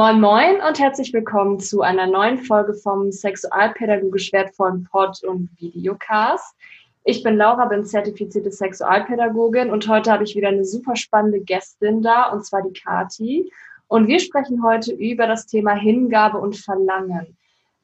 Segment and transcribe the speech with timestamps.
[0.00, 6.56] Moin Moin und herzlich willkommen zu einer neuen Folge vom sexualpädagogisch wertvollen Pod- und Videocast.
[7.04, 12.00] Ich bin Laura, bin zertifizierte Sexualpädagogin und heute habe ich wieder eine super spannende Gästin
[12.00, 13.52] da, und zwar die Kati.
[13.88, 17.36] Und wir sprechen heute über das Thema Hingabe und Verlangen.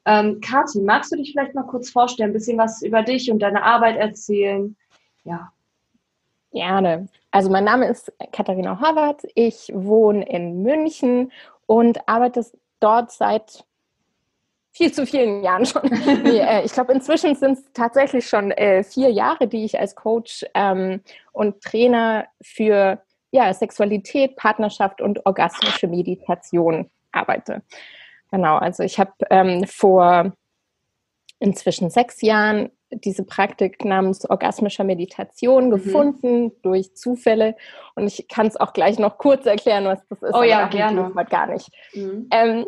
[0.05, 3.43] Ähm, Kati, magst du dich vielleicht mal kurz vorstellen, ein bisschen was über dich und
[3.43, 4.75] deine Arbeit erzählen?
[5.23, 5.51] Ja.
[6.51, 7.09] Gerne.
[7.29, 9.27] Also mein Name ist Katharina Horvath.
[9.35, 11.31] Ich wohne in München
[11.67, 12.43] und arbeite
[12.79, 13.63] dort seit
[14.71, 15.81] viel zu vielen Jahren schon.
[16.23, 19.95] nee, äh, ich glaube, inzwischen sind es tatsächlich schon äh, vier Jahre, die ich als
[19.95, 27.61] Coach ähm, und Trainer für ja, Sexualität, Partnerschaft und orgasmische Meditation arbeite.
[28.31, 30.33] Genau, also ich habe ähm, vor
[31.39, 35.71] inzwischen sechs Jahren diese Praktik namens orgasmischer Meditation mhm.
[35.71, 37.55] gefunden durch Zufälle.
[37.95, 40.35] Und ich kann es auch gleich noch kurz erklären, was das ist.
[40.35, 41.11] Oh ja, gerne.
[41.29, 41.69] Gar nicht.
[41.93, 42.27] Mhm.
[42.31, 42.65] Ähm,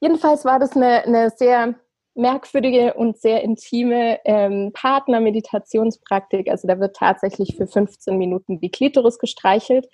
[0.00, 1.74] jedenfalls war das eine, eine sehr
[2.14, 6.48] merkwürdige und sehr intime ähm, Partner-Meditationspraktik.
[6.48, 9.88] Also da wird tatsächlich für 15 Minuten die Klitoris gestreichelt,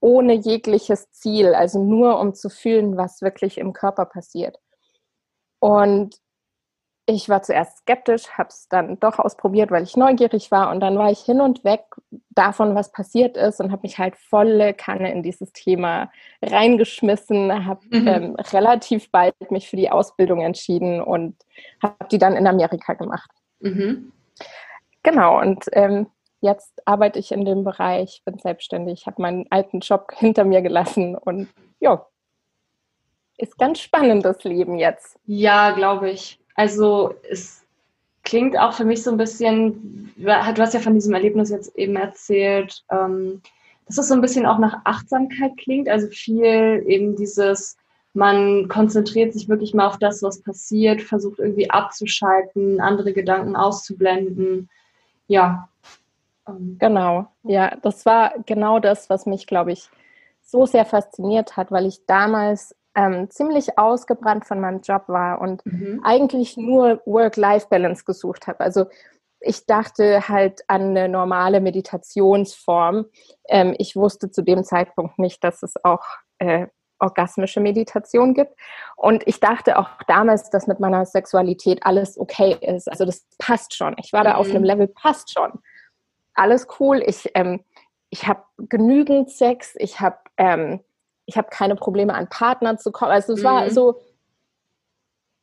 [0.00, 4.58] ohne jegliches Ziel, also nur um zu fühlen, was wirklich im Körper passiert.
[5.60, 6.16] Und
[7.06, 10.96] ich war zuerst skeptisch, habe es dann doch ausprobiert, weil ich neugierig war und dann
[10.96, 11.84] war ich hin und weg
[12.30, 16.10] davon, was passiert ist und habe mich halt volle Kanne in dieses Thema
[16.42, 18.08] reingeschmissen, habe mhm.
[18.08, 21.36] ähm, relativ bald mich für die Ausbildung entschieden und
[21.82, 23.30] habe die dann in Amerika gemacht.
[23.60, 24.12] Mhm.
[25.02, 26.06] Genau, und ähm,
[26.40, 31.16] jetzt arbeite ich in dem Bereich, bin selbstständig, habe meinen alten Job hinter mir gelassen
[31.16, 31.48] und
[31.80, 32.06] ja,
[33.36, 35.18] ist ganz spannend das Leben jetzt.
[35.26, 36.38] Ja, glaube ich.
[36.54, 37.64] Also es
[38.22, 41.96] klingt auch für mich so ein bisschen, du hast ja von diesem Erlebnis jetzt eben
[41.96, 43.42] erzählt, ähm,
[43.86, 47.76] dass es so ein bisschen auch nach Achtsamkeit klingt, also viel eben dieses,
[48.14, 54.70] man konzentriert sich wirklich mal auf das, was passiert, versucht irgendwie abzuschalten, andere Gedanken auszublenden.
[55.28, 55.68] Ja.
[56.48, 56.76] Ähm.
[56.78, 59.90] Genau, ja, das war genau das, was mich, glaube ich,
[60.42, 65.64] so sehr fasziniert hat, weil ich damals ähm, ziemlich ausgebrannt von meinem Job war und
[65.66, 66.00] mhm.
[66.04, 68.60] eigentlich nur Work-Life-Balance gesucht habe.
[68.60, 68.86] Also
[69.40, 73.06] ich dachte halt an eine normale Meditationsform.
[73.48, 76.04] Ähm, ich wusste zu dem Zeitpunkt nicht, dass es auch
[76.38, 76.68] äh,
[76.98, 78.52] orgasmische Meditation gibt.
[78.96, 82.90] Und ich dachte auch damals, dass mit meiner Sexualität alles okay ist.
[82.90, 83.94] Also das passt schon.
[83.98, 84.56] Ich war da auf mhm.
[84.56, 85.52] einem Level, passt schon.
[86.34, 87.02] Alles cool.
[87.04, 87.64] Ich, ähm,
[88.10, 89.74] ich habe genügend Sex.
[89.78, 90.80] Ich habe ähm,
[91.26, 93.12] ich habe keine Probleme an Partner zu kommen.
[93.12, 93.44] Also es mhm.
[93.44, 94.00] war so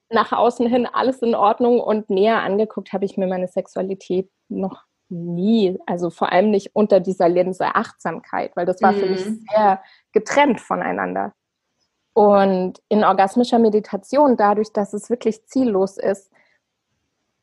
[0.10, 4.84] nach außen hin alles in Ordnung und näher angeguckt habe ich mir meine Sexualität noch
[5.10, 5.78] nie.
[5.86, 8.98] Also vor allem nicht unter dieser Linse Achtsamkeit, weil das war mhm.
[8.98, 9.46] für mich mhm.
[9.50, 9.82] sehr
[10.12, 11.34] getrennt voneinander.
[12.14, 16.30] Und in orgasmischer Meditation, dadurch, dass es wirklich ziellos ist,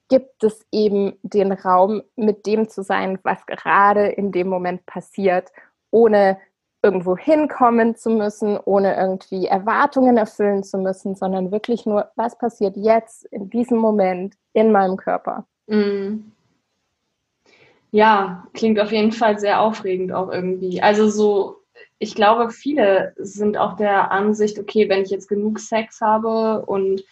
[0.08, 5.50] gibt es eben den Raum, mit dem zu sein, was gerade in dem Moment passiert,
[5.90, 6.38] ohne
[6.82, 12.76] irgendwo hinkommen zu müssen, ohne irgendwie Erwartungen erfüllen zu müssen, sondern wirklich nur, was passiert
[12.76, 15.46] jetzt in diesem Moment in meinem Körper.
[15.66, 16.32] Mm.
[17.90, 20.82] Ja, klingt auf jeden Fall sehr aufregend auch irgendwie.
[20.82, 21.56] Also so,
[21.98, 27.02] ich glaube, viele sind auch der Ansicht, okay, wenn ich jetzt genug Sex habe und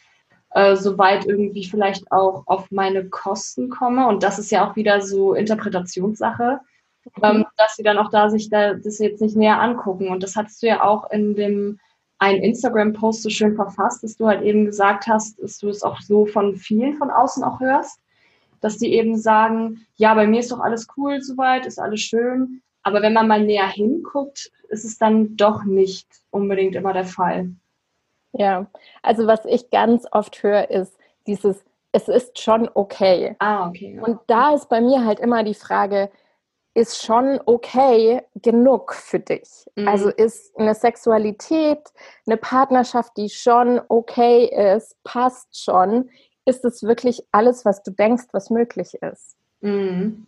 [0.51, 5.01] äh, soweit irgendwie vielleicht auch auf meine Kosten komme, und das ist ja auch wieder
[5.01, 6.61] so Interpretationssache,
[7.23, 10.09] ähm, dass sie dann auch da sich da, das jetzt nicht näher angucken.
[10.09, 11.79] Und das hattest du ja auch in dem
[12.19, 16.01] einen Instagram-Post so schön verfasst, dass du halt eben gesagt hast, dass du es auch
[16.01, 18.01] so von vielen von außen auch hörst,
[18.61, 22.63] dass die eben sagen, ja, bei mir ist doch alles cool soweit, ist alles schön.
[22.83, 27.51] Aber wenn man mal näher hinguckt, ist es dann doch nicht unbedingt immer der Fall.
[28.33, 28.67] Ja,
[29.03, 33.35] also was ich ganz oft höre, ist dieses, es ist schon okay.
[33.39, 33.97] Ah, okay.
[33.97, 34.03] Ja.
[34.03, 36.11] Und da ist bei mir halt immer die Frage,
[36.77, 39.65] ist schon okay genug für dich.
[39.77, 39.89] Mhm.
[39.89, 41.81] Also ist eine Sexualität,
[42.27, 46.11] eine Partnerschaft, die schon okay ist, passt schon.
[46.45, 49.37] Ist es wirklich alles, was du denkst, was möglich ist?
[49.63, 50.27] Mhm.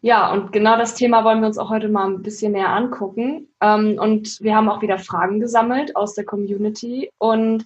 [0.00, 3.46] Ja, und genau das Thema wollen wir uns auch heute mal ein bisschen näher angucken.
[3.60, 7.12] Ähm, und wir haben auch wieder Fragen gesammelt aus der Community.
[7.18, 7.64] Und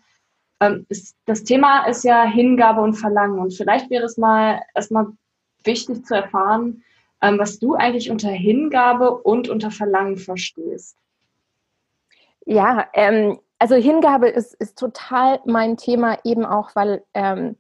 [0.61, 0.87] ähm,
[1.25, 3.39] das Thema ist ja Hingabe und Verlangen.
[3.39, 5.07] Und vielleicht wäre es mal erstmal
[5.67, 6.85] wichtig zu erfahren,
[7.23, 10.97] ähm, was du eigentlich unter Hingabe und unter Verlangen verstehst.
[12.45, 17.57] Ja, ähm, also Hingabe ist, ist total mein Thema, eben auch, weil ähm,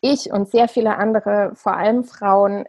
[0.00, 2.66] ich und sehr viele andere, vor allem Frauen,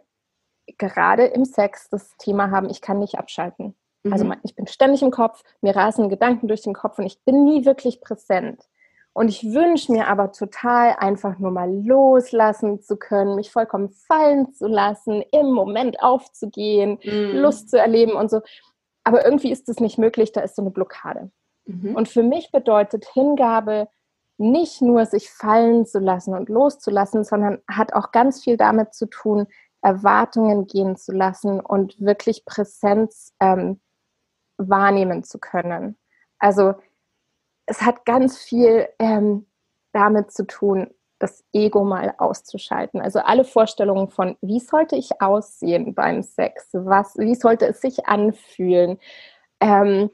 [0.78, 3.74] gerade im Sex das Thema haben, ich kann nicht abschalten.
[4.10, 4.36] Also mhm.
[4.42, 7.64] ich bin ständig im Kopf, mir rasen Gedanken durch den Kopf und ich bin nie
[7.64, 8.68] wirklich präsent.
[9.18, 14.52] Und ich wünsche mir aber total einfach nur mal loslassen zu können, mich vollkommen fallen
[14.52, 17.32] zu lassen, im Moment aufzugehen, mhm.
[17.40, 18.42] Lust zu erleben und so.
[19.02, 21.32] Aber irgendwie ist es nicht möglich, da ist so eine Blockade.
[21.64, 21.96] Mhm.
[21.96, 23.88] Und für mich bedeutet Hingabe
[24.36, 29.06] nicht nur sich fallen zu lassen und loszulassen, sondern hat auch ganz viel damit zu
[29.06, 29.48] tun,
[29.82, 33.80] Erwartungen gehen zu lassen und wirklich Präsenz ähm,
[34.58, 35.98] wahrnehmen zu können.
[36.38, 36.74] Also
[37.68, 39.46] es hat ganz viel ähm,
[39.92, 43.00] damit zu tun, das Ego mal auszuschalten.
[43.00, 46.68] Also alle Vorstellungen von, wie sollte ich aussehen beim Sex?
[46.72, 48.98] Was, wie sollte es sich anfühlen?
[49.60, 50.10] Ähm,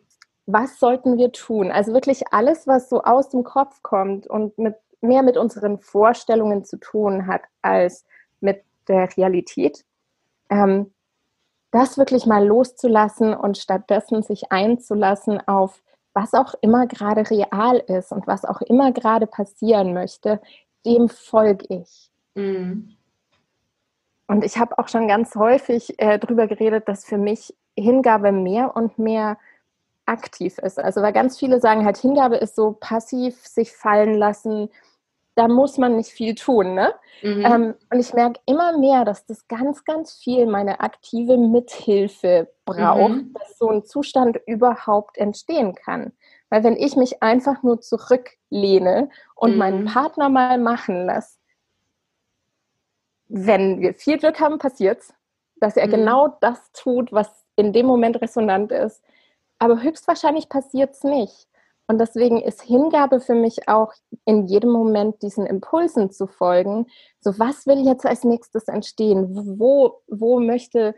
[0.46, 1.70] was sollten wir tun?
[1.70, 6.64] Also wirklich alles, was so aus dem Kopf kommt und mit, mehr mit unseren Vorstellungen
[6.64, 8.04] zu tun hat als
[8.40, 9.84] mit der Realität.
[10.50, 10.92] Ähm,
[11.70, 15.82] das wirklich mal loszulassen und stattdessen sich einzulassen auf
[16.14, 20.40] was auch immer gerade real ist und was auch immer gerade passieren möchte,
[20.87, 22.11] dem folge ich.
[22.34, 22.96] Mhm.
[24.26, 28.75] Und ich habe auch schon ganz häufig äh, darüber geredet, dass für mich Hingabe mehr
[28.76, 29.37] und mehr
[30.06, 30.78] aktiv ist.
[30.78, 34.70] Also weil ganz viele sagen halt, Hingabe ist so passiv sich fallen lassen,
[35.34, 36.75] da muss man nicht viel tun.
[36.75, 36.94] Ne?
[37.22, 37.44] Mhm.
[37.44, 43.10] Ähm, und ich merke immer mehr, dass das ganz, ganz viel meine aktive Mithilfe braucht,
[43.10, 43.34] mhm.
[43.34, 46.12] dass so ein Zustand überhaupt entstehen kann.
[46.50, 49.58] Weil wenn ich mich einfach nur zurücklehne und mhm.
[49.58, 51.38] meinen Partner mal machen lasse,
[53.28, 55.14] wenn wir viel Glück haben, passiert es,
[55.56, 55.92] dass er mhm.
[55.92, 59.02] genau das tut, was in dem Moment resonant ist.
[59.58, 61.48] Aber höchstwahrscheinlich passiert es nicht.
[61.86, 63.92] Und deswegen ist Hingabe für mich auch
[64.25, 66.86] in jedem Moment diesen Impulsen zu folgen.
[67.20, 69.58] So, was will jetzt als nächstes entstehen?
[69.58, 70.94] Wo, wo möchte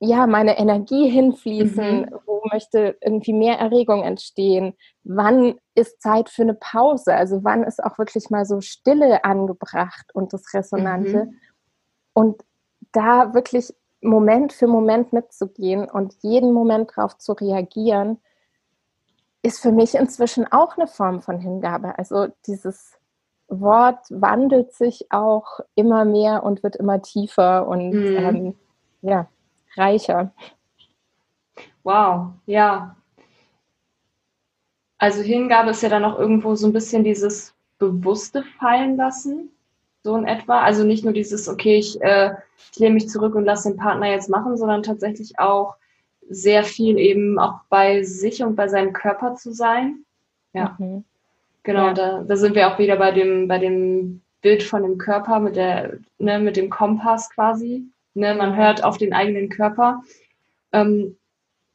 [0.00, 2.00] ja meine Energie hinfließen?
[2.00, 2.20] Mhm.
[2.24, 4.74] Wo möchte irgendwie mehr Erregung entstehen?
[5.02, 7.14] Wann ist Zeit für eine Pause?
[7.14, 11.26] Also wann ist auch wirklich mal so Stille angebracht und das Resonante?
[11.26, 11.40] Mhm.
[12.14, 12.42] Und
[12.92, 18.18] da wirklich Moment für Moment mitzugehen und jeden Moment darauf zu reagieren
[19.44, 21.98] ist für mich inzwischen auch eine Form von Hingabe.
[21.98, 22.96] Also dieses
[23.48, 28.16] Wort wandelt sich auch immer mehr und wird immer tiefer und mhm.
[28.16, 28.54] ähm,
[29.02, 29.28] ja,
[29.76, 30.32] reicher.
[31.82, 32.96] Wow, ja.
[34.96, 39.50] Also Hingabe ist ja dann auch irgendwo so ein bisschen dieses bewusste Fallen lassen,
[40.02, 40.62] so in etwa.
[40.62, 42.32] Also nicht nur dieses, okay, ich, äh,
[42.72, 45.76] ich lehne mich zurück und lasse den Partner jetzt machen, sondern tatsächlich auch
[46.28, 50.04] sehr viel eben auch bei sich und bei seinem Körper zu sein.
[50.52, 50.76] Ja.
[50.78, 51.04] Mhm.
[51.62, 51.94] Genau, ja.
[51.94, 55.56] Da, da sind wir auch wieder bei dem, bei dem Bild von dem Körper mit
[55.56, 57.84] der, ne, mit dem Kompass quasi.
[58.14, 60.02] Ne, man hört auf den eigenen Körper.
[60.72, 61.16] Ähm,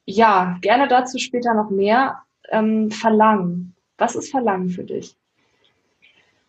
[0.06, 2.20] ja, gerne dazu später noch mehr.
[2.50, 3.76] Ähm, Verlangen.
[3.98, 5.16] Was ist Verlangen für dich?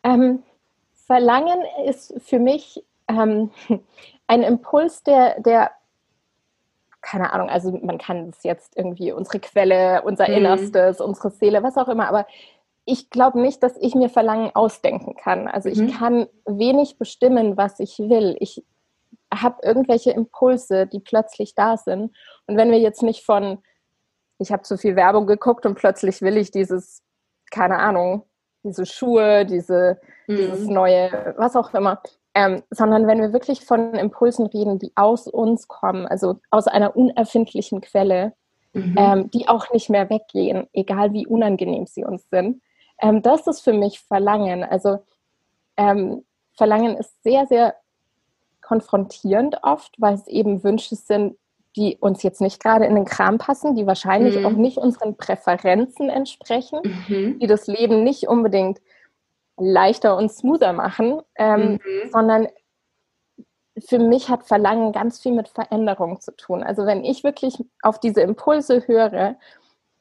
[0.03, 0.43] Ähm,
[0.95, 3.51] Verlangen ist für mich ähm,
[4.27, 5.73] ein Impuls, der, der
[7.03, 10.35] keine Ahnung, also man kann es jetzt irgendwie unsere Quelle, unser mhm.
[10.35, 12.27] Innerstes, unsere Seele, was auch immer, aber
[12.85, 15.49] ich glaube nicht, dass ich mir Verlangen ausdenken kann.
[15.49, 15.75] Also mhm.
[15.75, 18.37] ich kann wenig bestimmen, was ich will.
[18.41, 18.65] Ich
[19.33, 22.17] habe irgendwelche Impulse, die plötzlich da sind.
[22.47, 23.63] Und wenn wir jetzt nicht von,
[24.39, 27.03] ich habe zu viel Werbung geguckt und plötzlich will ich dieses,
[27.51, 28.25] keine Ahnung,
[28.63, 30.37] diese Schuhe, diese, mhm.
[30.37, 32.03] dieses neue, was auch immer,
[32.35, 36.97] ähm, sondern wenn wir wirklich von Impulsen reden, die aus uns kommen, also aus einer
[36.97, 38.35] unerfindlichen Quelle,
[38.73, 38.95] mhm.
[38.97, 42.63] ähm, die auch nicht mehr weggehen, egal wie unangenehm sie uns sind.
[43.01, 44.63] Ähm, das ist für mich Verlangen.
[44.63, 44.99] Also
[45.77, 46.25] ähm,
[46.57, 47.75] Verlangen ist sehr, sehr
[48.63, 51.37] konfrontierend oft, weil es eben Wünsche sind,
[51.77, 54.47] die uns jetzt nicht gerade in den Kram passen, die wahrscheinlich mhm.
[54.47, 57.39] auch nicht unseren Präferenzen entsprechen, mhm.
[57.39, 58.81] die das Leben nicht unbedingt
[59.61, 62.11] leichter und smoother machen, ähm, mhm.
[62.11, 62.49] sondern
[63.79, 66.63] für mich hat Verlangen ganz viel mit Veränderung zu tun.
[66.63, 69.37] Also wenn ich wirklich auf diese Impulse höre,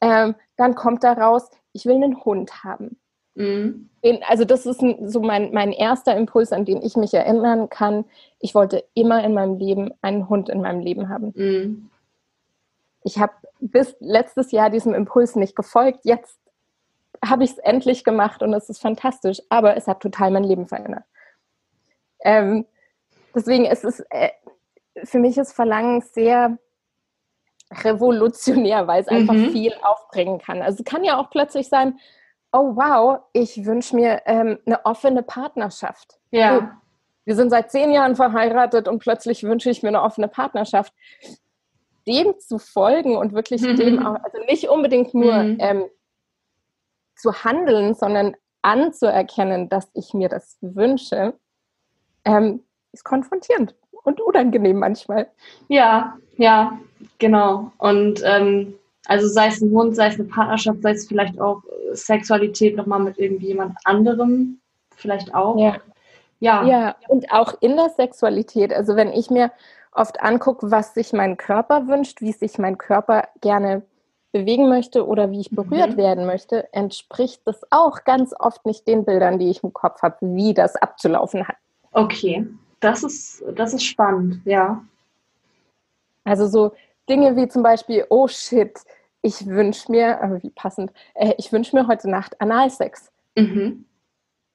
[0.00, 2.98] ähm, dann kommt daraus, ich will einen Hund haben.
[3.36, 3.88] Mhm.
[4.26, 8.04] also das ist so mein, mein erster Impuls, an den ich mich erinnern kann.
[8.40, 11.32] Ich wollte immer in meinem Leben einen Hund in meinem Leben haben.
[11.36, 11.90] Mhm.
[13.04, 16.00] Ich habe bis letztes Jahr diesem Impuls nicht gefolgt.
[16.02, 16.38] Jetzt
[17.24, 20.66] habe ich es endlich gemacht und es ist fantastisch, aber es hat total mein Leben
[20.66, 21.04] verändert.
[22.22, 22.66] Ähm,
[23.34, 24.30] deswegen ist es, äh,
[25.04, 26.58] für mich ist Verlangen sehr
[27.72, 29.50] revolutionär, weil es einfach mhm.
[29.50, 30.62] viel aufbringen kann.
[30.62, 31.98] Also es kann ja auch plötzlich sein,
[32.52, 36.18] oh wow, ich wünsche mir ähm, eine offene Partnerschaft.
[36.30, 36.58] Ja.
[36.58, 36.62] Oh,
[37.24, 40.92] wir sind seit zehn Jahren verheiratet und plötzlich wünsche ich mir eine offene Partnerschaft.
[42.08, 43.76] dem zu folgen und wirklich mhm.
[43.76, 45.58] dem auch, also nicht unbedingt nur mhm.
[45.60, 45.84] ähm,
[47.20, 51.34] zu handeln, sondern anzuerkennen, dass ich mir das wünsche,
[52.24, 52.62] ähm,
[52.92, 55.28] ist konfrontierend und unangenehm manchmal.
[55.68, 56.78] Ja, ja,
[57.18, 57.72] genau.
[57.78, 58.74] Und ähm,
[59.06, 61.62] also sei es ein Hund, sei es eine Partnerschaft, sei es vielleicht auch
[61.92, 64.60] Sexualität nochmal mit irgendwie jemand anderem,
[64.96, 65.58] vielleicht auch.
[65.58, 65.76] Ja.
[66.40, 66.64] ja.
[66.64, 68.72] Ja, und auch in der Sexualität.
[68.72, 69.50] Also wenn ich mir
[69.92, 73.82] oft angucke, was sich mein Körper wünscht, wie sich mein Körper gerne
[74.32, 75.96] bewegen möchte oder wie ich berührt mhm.
[75.96, 80.16] werden möchte, entspricht das auch ganz oft nicht den Bildern, die ich im Kopf habe,
[80.20, 81.56] wie das abzulaufen hat.
[81.92, 82.46] Okay,
[82.80, 84.82] das ist, das ist spannend, ja.
[86.24, 86.72] Also so
[87.08, 88.78] Dinge wie zum Beispiel, oh shit,
[89.22, 93.10] ich wünsche mir, äh, wie passend, äh, ich wünsche mir heute Nacht Analsex.
[93.36, 93.84] Mhm.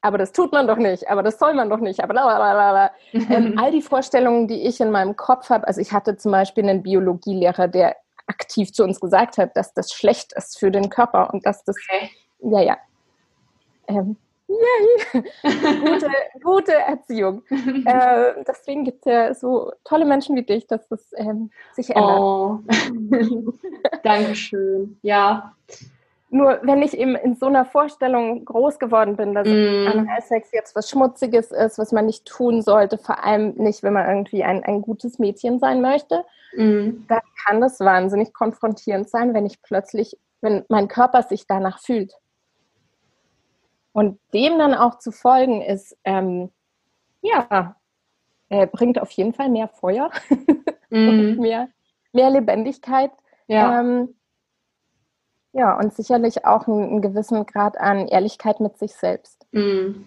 [0.01, 2.91] Aber das tut man doch nicht, aber das soll man doch nicht, aber blablabla.
[3.11, 6.63] ähm, all die Vorstellungen, die ich in meinem Kopf habe, also ich hatte zum Beispiel
[6.63, 7.95] einen Biologielehrer, der
[8.27, 11.75] aktiv zu uns gesagt hat, dass das schlecht ist für den Körper und dass das,
[11.77, 12.09] okay.
[12.39, 12.77] ja, ja.
[13.87, 14.17] Ähm,
[14.47, 15.23] Yay!
[15.81, 16.09] gute,
[16.43, 17.41] gute Erziehung.
[17.49, 22.19] äh, deswegen gibt es ja so tolle Menschen wie dich, dass das ähm, sich ändert.
[22.19, 22.59] Oh.
[24.03, 24.97] Dankeschön.
[25.01, 25.55] Ja.
[26.35, 29.87] Nur wenn ich eben in so einer Vorstellung groß geworden bin, dass mm.
[29.87, 34.05] Analsex jetzt was Schmutziges ist, was man nicht tun sollte, vor allem nicht, wenn man
[34.05, 36.25] irgendwie ein, ein gutes Mädchen sein möchte,
[36.57, 37.05] mm.
[37.07, 42.13] dann kann das wahnsinnig konfrontierend sein, wenn ich plötzlich, wenn mein Körper sich danach fühlt.
[43.93, 46.51] Und dem dann auch zu folgen, ist, ähm,
[47.21, 47.77] ja,
[48.49, 50.11] äh, bringt auf jeden Fall mehr Feuer
[50.89, 51.07] mm.
[51.07, 51.69] und mehr,
[52.11, 53.11] mehr Lebendigkeit.
[53.47, 53.79] Ja.
[53.79, 54.15] Ähm,
[55.55, 59.45] ja, und sicherlich auch einen, einen, gewissen Grad an Ehrlichkeit mit sich selbst.
[59.51, 60.03] Mm.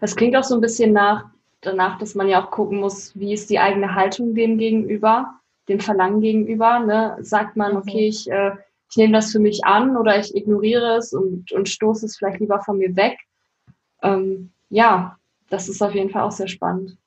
[0.00, 1.26] Das klingt auch so ein bisschen nach,
[1.60, 5.34] danach, dass man ja auch gucken muss, wie ist die eigene Haltung dem gegenüber,
[5.68, 6.80] dem Verlangen gegenüber.
[6.80, 7.16] Ne?
[7.20, 7.78] Sagt man, mhm.
[7.78, 8.52] okay, ich äh,
[8.92, 12.40] ich nehme das für mich an oder ich ignoriere es und, und stoße es vielleicht
[12.40, 13.18] lieber von mir weg.
[14.02, 15.16] Ähm, ja,
[15.48, 16.98] das ist auf jeden Fall auch sehr spannend.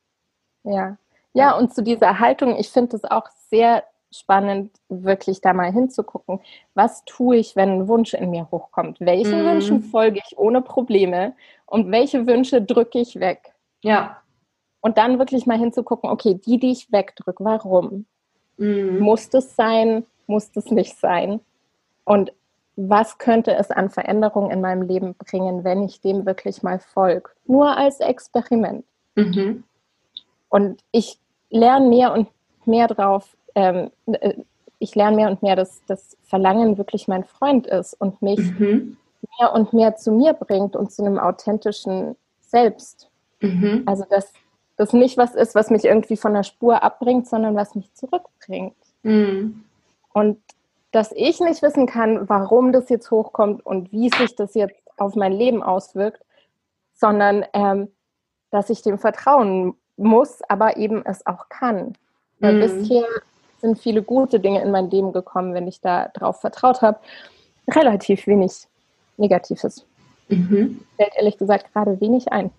[0.63, 0.98] Ja,
[1.34, 3.84] ja, und zu dieser Haltung, ich finde es auch sehr
[4.19, 6.39] spannend, wirklich da mal hinzugucken.
[6.74, 9.00] Was tue ich, wenn ein Wunsch in mir hochkommt?
[9.00, 9.45] Welchen mm.
[9.45, 11.34] Wünschen folge ich ohne Probleme
[11.65, 13.53] und welche Wünsche drücke ich weg?
[13.81, 14.22] Ja.
[14.81, 18.05] Und dann wirklich mal hinzugucken, okay, die, die ich wegdrücke, warum?
[18.57, 19.00] Mm.
[19.00, 20.05] Muss das sein?
[20.27, 21.39] Muss das nicht sein?
[22.03, 22.31] Und
[22.75, 27.29] was könnte es an Veränderungen in meinem Leben bringen, wenn ich dem wirklich mal folge?
[27.45, 28.86] Nur als Experiment.
[29.15, 29.63] Mhm.
[30.50, 31.19] Und ich
[31.50, 32.27] lerne mehr und
[32.65, 34.35] mehr drauf, ähm, äh,
[34.79, 38.97] ich lerne mehr und mehr, dass das Verlangen wirklich mein Freund ist und mich mhm.
[39.39, 43.09] mehr und mehr zu mir bringt und zu einem authentischen Selbst.
[43.41, 43.83] Mhm.
[43.85, 44.33] Also dass
[44.77, 48.75] das nicht was ist, was mich irgendwie von der Spur abbringt, sondern was mich zurückbringt.
[49.03, 49.63] Mhm.
[50.13, 50.39] Und
[50.91, 55.15] dass ich nicht wissen kann, warum das jetzt hochkommt und wie sich das jetzt auf
[55.15, 56.21] mein Leben auswirkt,
[56.93, 57.89] sondern ähm,
[58.51, 61.97] dass ich dem vertrauen muss, aber eben es auch kann.
[62.39, 62.59] Weil mhm.
[62.62, 63.05] bisher
[63.65, 67.00] sind viele gute Dinge in mein Leben gekommen, wenn ich da drauf vertraut habe.
[67.67, 68.67] Relativ wenig
[69.17, 69.86] Negatives.
[70.29, 70.81] Mhm.
[70.98, 72.51] Fällt ehrlich gesagt gerade wenig ein,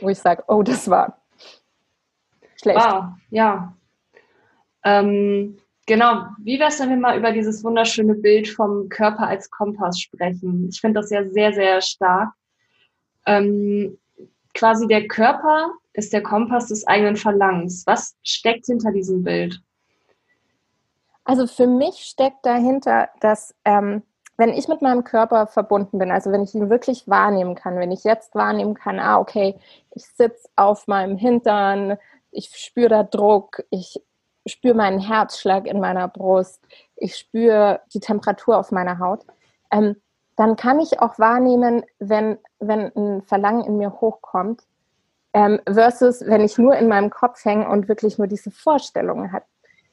[0.00, 1.18] wo ich sage, oh, das war
[2.56, 2.80] schlecht.
[2.80, 3.74] Wow, ja.
[4.84, 5.58] Ähm,
[5.90, 9.98] Genau, wie wäre es, wenn wir mal über dieses wunderschöne Bild vom Körper als Kompass
[9.98, 10.68] sprechen?
[10.68, 12.32] Ich finde das ja sehr, sehr stark.
[13.26, 13.98] Ähm,
[14.54, 17.84] quasi der Körper ist der Kompass des eigenen Verlangens.
[17.88, 19.60] Was steckt hinter diesem Bild?
[21.30, 24.02] Also für mich steckt dahinter, dass ähm,
[24.36, 27.92] wenn ich mit meinem Körper verbunden bin, also wenn ich ihn wirklich wahrnehmen kann, wenn
[27.92, 29.56] ich jetzt wahrnehmen kann, ah, okay,
[29.94, 31.98] ich sitze auf meinem Hintern,
[32.32, 34.02] ich spüre da Druck, ich
[34.44, 39.24] spüre meinen Herzschlag in meiner Brust, ich spüre die Temperatur auf meiner Haut,
[39.70, 40.02] ähm,
[40.34, 44.64] dann kann ich auch wahrnehmen, wenn, wenn ein Verlangen in mir hochkommt,
[45.32, 49.44] ähm, versus wenn ich nur in meinem Kopf hänge und wirklich nur diese Vorstellungen habe.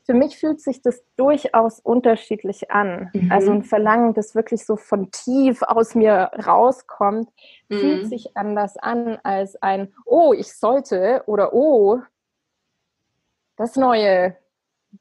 [0.08, 3.10] Für mich fühlt sich das durchaus unterschiedlich an.
[3.14, 3.30] Mhm.
[3.30, 7.30] Also ein Verlangen, das wirklich so von tief aus mir rauskommt,
[7.68, 7.78] mhm.
[7.78, 12.00] fühlt sich anders an als ein, oh, ich sollte oder oh,
[13.58, 14.38] das neue,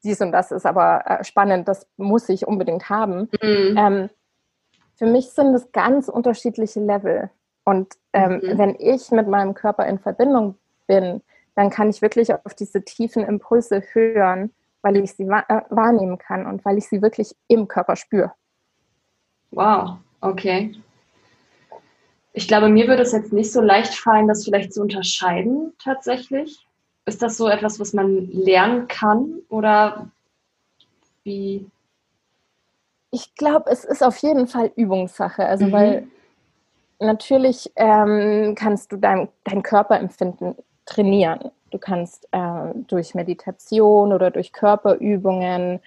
[0.03, 3.29] dies und das ist aber äh, spannend, das muss ich unbedingt haben.
[3.41, 3.77] Mhm.
[3.77, 4.09] Ähm,
[4.95, 7.29] für mich sind es ganz unterschiedliche Level.
[7.63, 8.57] Und ähm, mhm.
[8.57, 11.21] wenn ich mit meinem Körper in Verbindung bin,
[11.55, 14.51] dann kann ich wirklich auf diese tiefen Impulse hören,
[14.87, 18.31] weil ich sie äh, wahrnehmen kann und weil ich sie wirklich im Körper spüre.
[19.51, 20.75] Wow, okay.
[22.33, 26.65] Ich glaube, mir würde es jetzt nicht so leicht fallen, das vielleicht zu unterscheiden tatsächlich.
[27.05, 30.09] Ist das so etwas, was man lernen kann oder
[31.23, 31.69] Wie?
[33.11, 35.45] Ich glaube, es ist auf jeden Fall Übungssache.
[35.45, 35.71] Also, mhm.
[35.71, 36.07] weil
[36.99, 41.51] natürlich ähm, kannst du dein, dein Körperempfinden trainieren.
[41.71, 45.79] Du kannst äh, durch Meditation oder durch Körperübungen,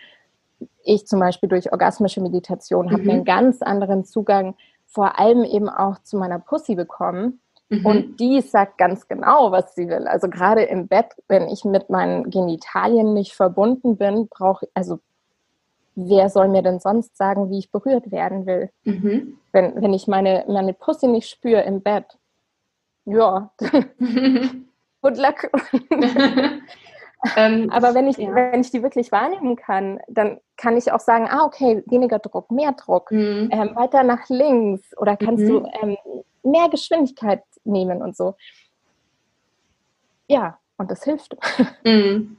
[0.85, 2.91] ich zum Beispiel durch orgasmische Meditation, mhm.
[2.93, 4.55] habe einen ganz anderen Zugang,
[4.87, 7.41] vor allem eben auch zu meiner Pussy bekommen.
[7.69, 7.87] Mhm.
[7.87, 10.09] Und die sagt ganz genau, was sie will.
[10.09, 14.99] Also gerade im Bett, wenn ich mit meinen Genitalien nicht verbunden bin, brauche ich, also
[15.95, 18.71] wer soll mir denn sonst sagen, wie ich berührt werden will?
[18.85, 19.39] Mhm.
[19.53, 22.19] Wenn, wenn ich meine, meine Pussy nicht spüre im Bett,
[23.05, 23.51] ja,
[25.02, 25.50] good luck.
[27.37, 28.35] ähm, Aber wenn ich, ja.
[28.35, 32.50] wenn ich die wirklich wahrnehmen kann, dann kann ich auch sagen, ah, okay, weniger Druck,
[32.50, 33.49] mehr Druck, mhm.
[33.52, 35.49] ähm, weiter nach links oder kannst mhm.
[35.49, 35.97] du ähm,
[36.42, 38.35] mehr Geschwindigkeit nehmen und so.
[40.28, 41.37] Ja, und das hilft.
[41.85, 42.37] Mhm.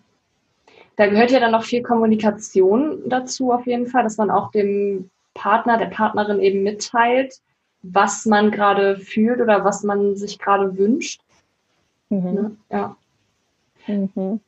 [0.98, 5.10] Da gehört ja dann noch viel Kommunikation dazu auf jeden Fall, dass man auch dem
[5.34, 7.40] Partner, der Partnerin eben mitteilt,
[7.82, 11.22] was man gerade fühlt oder was man sich gerade wünscht.
[12.12, 12.34] Mhm.
[12.34, 12.58] Ne?
[12.70, 12.98] Ja.
[13.88, 14.40] Mhm.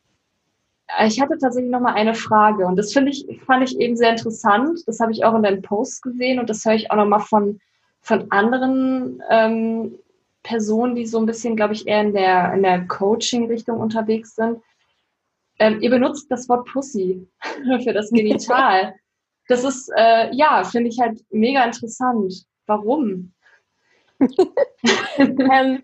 [1.08, 4.12] Ich hatte tatsächlich noch mal eine Frage und das finde ich, fand ich eben sehr
[4.12, 4.82] interessant.
[4.86, 7.20] Das habe ich auch in deinem Post gesehen und das höre ich auch noch mal
[7.20, 7.60] von,
[8.02, 9.96] von anderen ähm,
[10.44, 14.60] Personen, die so ein bisschen, glaube ich, eher in der, in der Coaching-Richtung unterwegs sind.
[15.58, 17.26] Ähm, ihr benutzt das Wort Pussy
[17.84, 18.94] für das Genital.
[19.48, 22.46] das ist, äh, ja, finde ich halt mega interessant.
[22.68, 23.34] Warum?
[25.18, 25.82] ähm,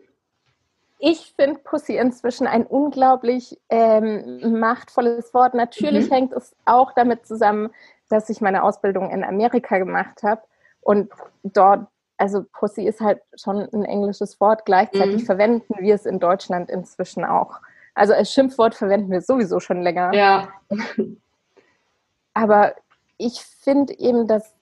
[0.99, 5.53] ich finde Pussy inzwischen ein unglaublich ähm, machtvolles Wort.
[5.53, 6.13] Natürlich mhm.
[6.13, 7.69] hängt es auch damit zusammen,
[8.09, 10.41] dass ich meine Ausbildung in Amerika gemacht habe
[10.81, 11.09] und
[11.43, 11.87] dort,
[12.17, 15.25] also Pussy ist halt schon ein englisches Wort, gleichzeitig mhm.
[15.25, 17.59] verwenden wir es in Deutschland inzwischen auch.
[17.95, 20.13] Also als Schimpfwort verwenden wir sowieso schon länger.
[20.13, 20.49] Ja.
[22.33, 22.73] Aber
[23.17, 24.53] ich finde eben, dass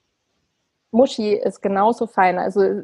[0.90, 2.38] Muschi ist genauso fein.
[2.38, 2.82] Also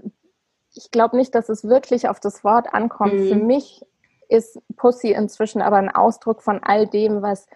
[0.74, 3.14] ich glaube nicht, dass es wirklich auf das Wort ankommt.
[3.14, 3.28] Mhm.
[3.28, 3.84] Für mich
[4.28, 7.46] ist Pussy inzwischen aber ein Ausdruck von all dem, was,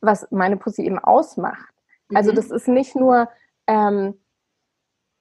[0.00, 1.72] was meine Pussy eben ausmacht.
[2.14, 2.36] Also mhm.
[2.36, 3.28] das ist nicht nur
[3.66, 4.20] ähm,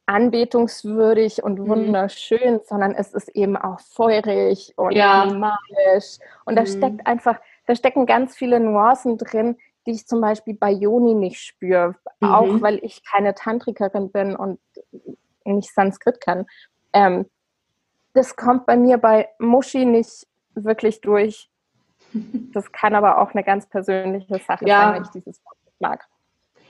[0.05, 1.67] anbetungswürdig und mhm.
[1.67, 2.61] wunderschön, mhm.
[2.65, 5.23] sondern es ist eben auch feurig und ja.
[5.23, 6.19] animalisch.
[6.45, 6.67] Und da mhm.
[6.67, 11.39] steckt einfach, da stecken ganz viele Nuancen drin, die ich zum Beispiel bei Joni nicht
[11.39, 12.29] spüre, mhm.
[12.29, 14.59] auch weil ich keine Tantrikerin bin und
[15.43, 16.45] nicht Sanskrit kann.
[16.93, 17.25] Ähm,
[18.15, 21.49] das kommt bei mir bei Mushi nicht wirklich durch.
[22.53, 24.83] Das kann aber auch eine ganz persönliche Sache ja.
[24.83, 26.07] sein, wenn ich dieses Wort mag.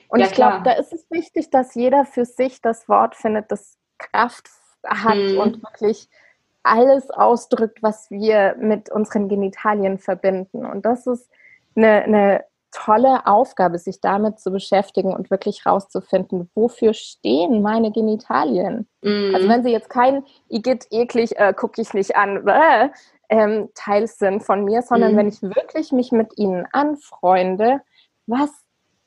[0.07, 3.51] Und ja, ich glaube, da ist es wichtig, dass jeder für sich das Wort findet,
[3.51, 4.49] das Kraft
[4.83, 5.37] hat mhm.
[5.37, 6.09] und wirklich
[6.63, 10.65] alles ausdrückt, was wir mit unseren Genitalien verbinden.
[10.65, 11.29] Und das ist
[11.75, 18.87] eine, eine tolle Aufgabe, sich damit zu beschäftigen und wirklich rauszufinden, wofür stehen meine Genitalien.
[19.01, 19.33] Mhm.
[19.33, 22.89] Also wenn sie jetzt kein Igitt, eklig, äh, gucke ich nicht an, äh,
[23.29, 25.17] ähm, Teil sind von mir, sondern mhm.
[25.17, 27.81] wenn ich wirklich mich mit ihnen anfreunde,
[28.27, 28.51] was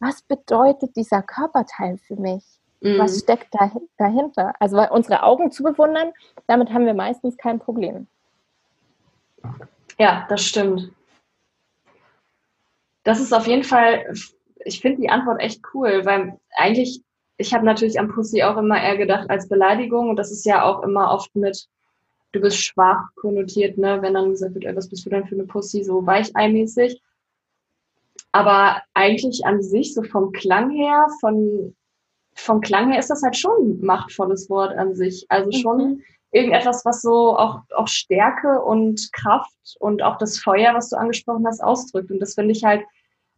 [0.00, 2.44] was bedeutet dieser Körperteil für mich?
[2.81, 2.98] Mhm.
[2.98, 4.52] Was steckt da, dahinter?
[4.61, 6.12] Also weil unsere Augen zu bewundern,
[6.46, 8.07] damit haben wir meistens kein Problem.
[9.98, 10.92] Ja, das stimmt.
[13.09, 14.05] Das ist auf jeden Fall,
[14.66, 17.01] ich finde die Antwort echt cool, weil eigentlich,
[17.38, 20.62] ich habe natürlich am Pussy auch immer eher gedacht als Beleidigung und das ist ja
[20.62, 21.68] auch immer oft mit,
[22.33, 24.03] du bist schwach konnotiert, ne?
[24.03, 27.01] wenn dann gesagt wird, was bist du denn für eine Pussy, so weicheimäßig.
[28.33, 31.75] Aber eigentlich an sich, so vom Klang her, von,
[32.35, 35.25] vom Klang her ist das halt schon ein machtvolles Wort an sich.
[35.31, 36.03] Also schon mhm.
[36.31, 41.47] irgendetwas, was so auch, auch Stärke und Kraft und auch das Feuer, was du angesprochen
[41.47, 42.11] hast, ausdrückt.
[42.11, 42.85] Und das finde ich halt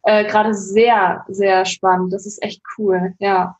[0.03, 2.13] äh, gerade sehr, sehr spannend.
[2.13, 3.57] Das ist echt cool, ja.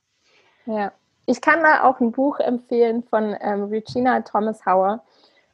[0.66, 0.92] Ja.
[1.26, 5.04] Ich kann da auch ein Buch empfehlen von ähm, Regina Thomas Hauer.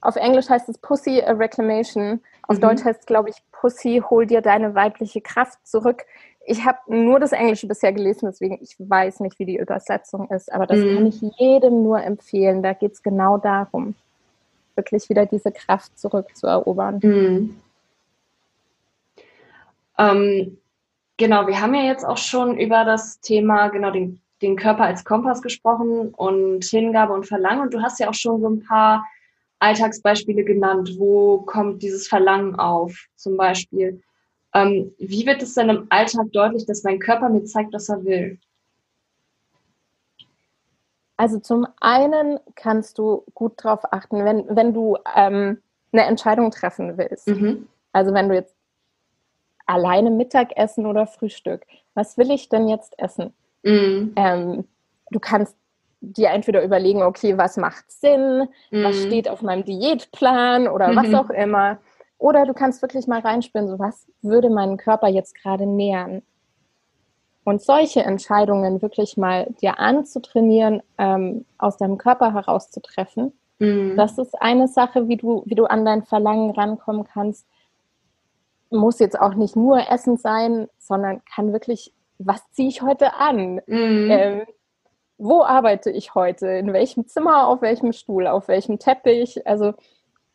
[0.01, 2.21] Auf Englisch heißt es Pussy a Reclamation.
[2.43, 2.61] Auf mhm.
[2.61, 6.05] Deutsch heißt es, glaube ich, Pussy, hol dir deine weibliche Kraft zurück.
[6.45, 10.51] Ich habe nur das Englische bisher gelesen, deswegen ich weiß nicht, wie die Übersetzung ist,
[10.51, 10.95] aber das mhm.
[10.95, 12.63] kann ich jedem nur empfehlen.
[12.63, 13.95] Da geht es genau darum,
[14.75, 16.99] wirklich wieder diese Kraft zurückzuerobern.
[17.03, 17.61] Mhm.
[19.97, 20.57] Ähm,
[21.17, 25.03] genau, wir haben ja jetzt auch schon über das Thema, genau, den, den Körper als
[25.03, 27.61] Kompass gesprochen und Hingabe und Verlangen.
[27.61, 29.05] Und du hast ja auch schon so ein paar
[29.59, 30.95] Alltagsbeispiele genannt.
[30.97, 34.01] Wo kommt dieses Verlangen auf, zum Beispiel?
[34.53, 38.03] Ähm, wie wird es denn im Alltag deutlich, dass mein Körper mir zeigt, was er
[38.05, 38.39] will?
[41.17, 45.57] Also zum einen kannst du gut darauf achten, wenn, wenn du ähm,
[45.91, 47.27] eine Entscheidung treffen willst.
[47.27, 47.67] Mhm.
[47.91, 48.56] Also wenn du jetzt
[49.67, 53.33] alleine Mittagessen oder Frühstück, was will ich denn jetzt essen?
[53.63, 54.13] Mhm.
[54.15, 54.63] Ähm,
[55.11, 55.55] du kannst
[56.01, 58.83] dir entweder überlegen, okay, was macht Sinn, mhm.
[58.83, 60.95] was steht auf meinem Diätplan oder mhm.
[60.95, 61.79] was auch immer.
[62.19, 66.23] Oder du kannst wirklich mal reinspielen, so was würde meinen Körper jetzt gerade nähern.
[67.43, 73.95] Und solche Entscheidungen wirklich mal dir anzutrainieren, ähm, aus deinem Körper herauszutreffen, mhm.
[73.95, 77.47] das ist eine Sache, wie du, wie du an dein Verlangen rankommen kannst.
[78.69, 83.61] Muss jetzt auch nicht nur Essen sein, sondern kann wirklich, was ziehe ich heute an?
[83.67, 84.07] Mhm.
[84.11, 84.41] Ähm,
[85.17, 86.47] wo arbeite ich heute?
[86.47, 89.47] In welchem Zimmer, auf welchem Stuhl, auf welchem Teppich?
[89.47, 89.73] Also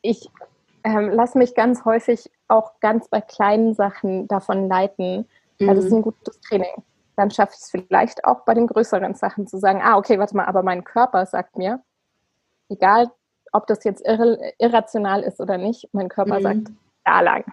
[0.01, 0.29] ich
[0.85, 5.29] ähm, lasse mich ganz häufig auch ganz bei kleinen Sachen davon leiten.
[5.59, 5.67] Mhm.
[5.67, 6.83] Das ist ein gutes Training
[7.17, 10.37] dann schaffe ich es vielleicht auch bei den größeren Sachen zu sagen, ah, okay, warte
[10.37, 11.83] mal, aber mein Körper sagt mir,
[12.69, 13.11] egal
[13.53, 16.43] ob das jetzt irr irrational ist oder nicht, mein Körper mhm.
[16.43, 16.61] sagt,
[17.05, 17.45] da lang.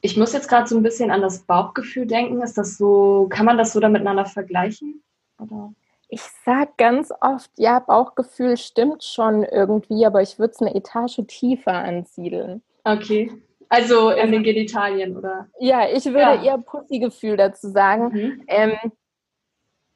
[0.00, 2.40] Ich muss jetzt gerade so ein bisschen an das Bauchgefühl denken.
[2.42, 5.02] Ist das so, kann man das so da miteinander vergleichen?
[5.40, 5.72] Oder?
[6.08, 11.20] Ich sage ganz oft, ja, Bauchgefühl stimmt schon irgendwie, aber ich würde es eine Etage
[11.26, 12.62] tiefer ansiedeln.
[12.84, 13.30] Okay.
[13.68, 15.48] Also in den Genitalien, oder?
[15.60, 16.42] Ja, ich würde ja.
[16.42, 18.08] eher Pussy-Gefühl dazu sagen.
[18.12, 18.44] Mhm.
[18.46, 18.92] Ähm,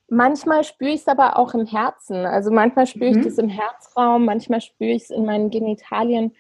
[0.09, 2.27] manchmal spüre ich es aber auch im Herzen.
[2.27, 3.19] Also manchmal spüre mhm.
[3.19, 6.35] ich das im Herzraum, manchmal spüre ich es in meinen Genitalien.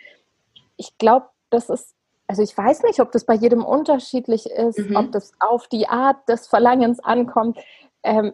[0.77, 1.95] Ich glaube, das ist,
[2.33, 4.97] also ich weiß nicht, ob das bei jedem unterschiedlich ist, mhm.
[4.97, 7.59] ob das auf die Art des Verlangens ankommt.
[8.03, 8.33] Ähm,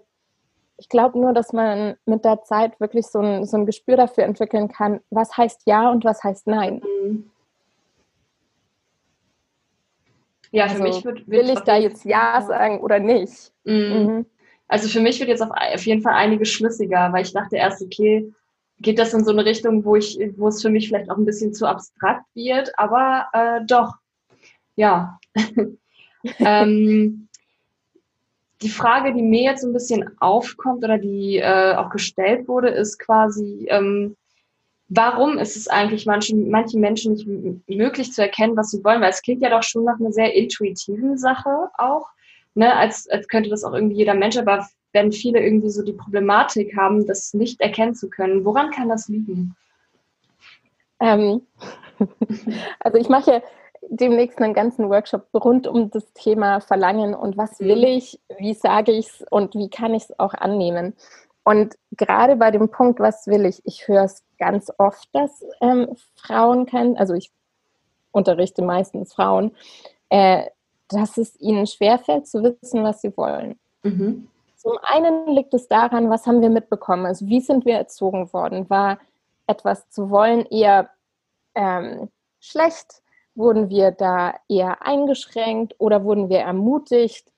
[0.77, 4.23] ich glaube nur, dass man mit der Zeit wirklich so ein, so ein Gespür dafür
[4.23, 6.81] entwickeln kann, was heißt Ja und was heißt Nein.
[7.03, 7.29] Mhm.
[10.53, 13.51] Ja, also, für mich wird, wird will ich da jetzt Ja sagen oder nicht?
[13.65, 13.75] Mhm.
[13.75, 14.27] Mhm.
[14.69, 17.83] Also für mich wird jetzt auf, auf jeden Fall einiges schlüssiger, weil ich dachte erst,
[17.83, 18.33] okay,
[18.81, 21.25] geht das in so eine Richtung, wo ich, wo es für mich vielleicht auch ein
[21.25, 23.95] bisschen zu abstrakt wird, aber äh, doch,
[24.77, 25.19] ja.
[26.38, 27.29] ähm,
[28.62, 32.99] die Frage, die mir jetzt ein bisschen aufkommt oder die äh, auch gestellt wurde, ist
[32.99, 34.17] quasi, ähm,
[34.88, 39.01] warum ist es eigentlich manchen, manchen Menschen nicht möglich zu erkennen, was sie wollen?
[39.01, 42.09] Weil es klingt ja doch schon nach einer sehr intuitiven Sache auch,
[42.55, 42.75] ne?
[42.75, 46.77] als, als könnte das auch irgendwie jeder Mensch, aber wenn viele irgendwie so die Problematik
[46.77, 49.55] haben, das nicht erkennen zu können, woran kann das liegen?
[51.01, 51.42] Ähm,
[52.81, 53.42] also ich mache
[53.90, 57.98] demnächst einen ganzen Workshop rund um das Thema Verlangen und was will mhm.
[57.98, 60.94] ich, wie sage ich es und wie kann ich es auch annehmen.
[61.44, 65.96] Und gerade bei dem Punkt, was will ich, ich höre es ganz oft, dass ähm,
[66.14, 67.31] Frauen kennen, also ich
[68.12, 69.53] unterrichte meistens Frauen,
[70.11, 70.44] äh,
[70.88, 73.59] dass es ihnen schwerfällt zu wissen, was sie wollen.
[73.83, 74.29] Mhm.
[74.68, 78.68] Zum einen liegt es daran, was haben wir mitbekommen, also wie sind wir erzogen worden?
[78.68, 78.98] War
[79.46, 80.90] etwas zu wollen eher
[81.54, 83.00] ähm, schlecht?
[83.35, 87.33] Wurden wir da eher eingeschränkt oder wurden wir ermutigt,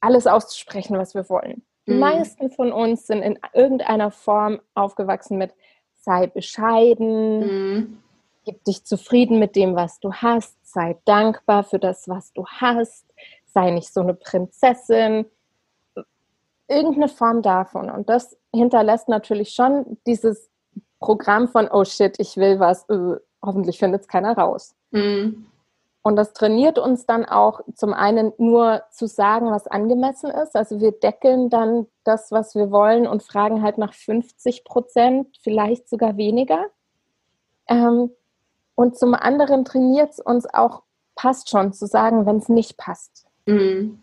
[0.00, 1.62] alles auszusprechen, was wir wollen?
[1.86, 2.00] Die mhm.
[2.00, 5.54] meisten von uns sind in irgendeiner Form aufgewachsen mit
[6.00, 7.98] sei bescheiden, mhm.
[8.44, 13.06] gib dich zufrieden mit dem, was du hast, sei dankbar für das, was du hast,
[13.44, 15.26] sei nicht so eine Prinzessin.
[16.68, 17.90] Irgendeine Form davon.
[17.90, 20.50] Und das hinterlässt natürlich schon dieses
[20.98, 24.74] Programm von, oh shit, ich will was, äh, hoffentlich findet es keiner raus.
[24.90, 25.46] Mhm.
[26.06, 30.54] Und das trainiert uns dann auch zum einen nur zu sagen, was angemessen ist.
[30.54, 35.88] Also wir deckeln dann das, was wir wollen und fragen halt nach 50 Prozent, vielleicht
[35.88, 36.66] sogar weniger.
[37.68, 38.10] Ähm,
[38.74, 40.82] und zum anderen trainiert es uns auch,
[41.14, 43.26] passt schon zu sagen, wenn es nicht passt.
[43.46, 44.02] Mhm.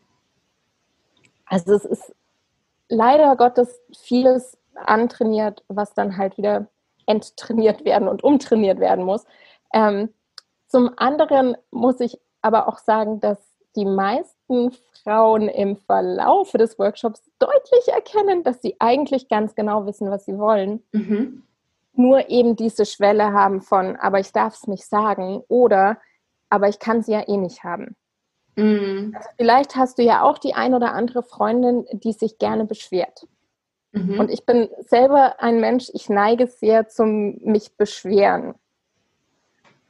[1.45, 2.15] Also es ist
[2.91, 6.67] leider Gottes vieles antrainiert, was dann halt wieder
[7.07, 9.25] enttrainiert werden und umtrainiert werden muss.
[9.73, 10.09] Ähm,
[10.67, 13.39] zum anderen muss ich aber auch sagen, dass
[13.75, 14.71] die meisten
[15.03, 20.37] Frauen im Verlauf des Workshops deutlich erkennen, dass sie eigentlich ganz genau wissen, was sie
[20.37, 20.83] wollen.
[20.91, 21.43] Mhm.
[21.93, 25.97] Nur eben diese Schwelle haben von, aber ich darf es nicht sagen oder,
[26.49, 27.95] aber ich kann sie ja eh nicht haben.
[28.55, 29.13] Mhm.
[29.15, 33.27] Also vielleicht hast du ja auch die ein oder andere Freundin, die sich gerne beschwert.
[33.93, 34.19] Mhm.
[34.19, 38.55] Und ich bin selber ein Mensch, ich neige sehr zum mich beschweren.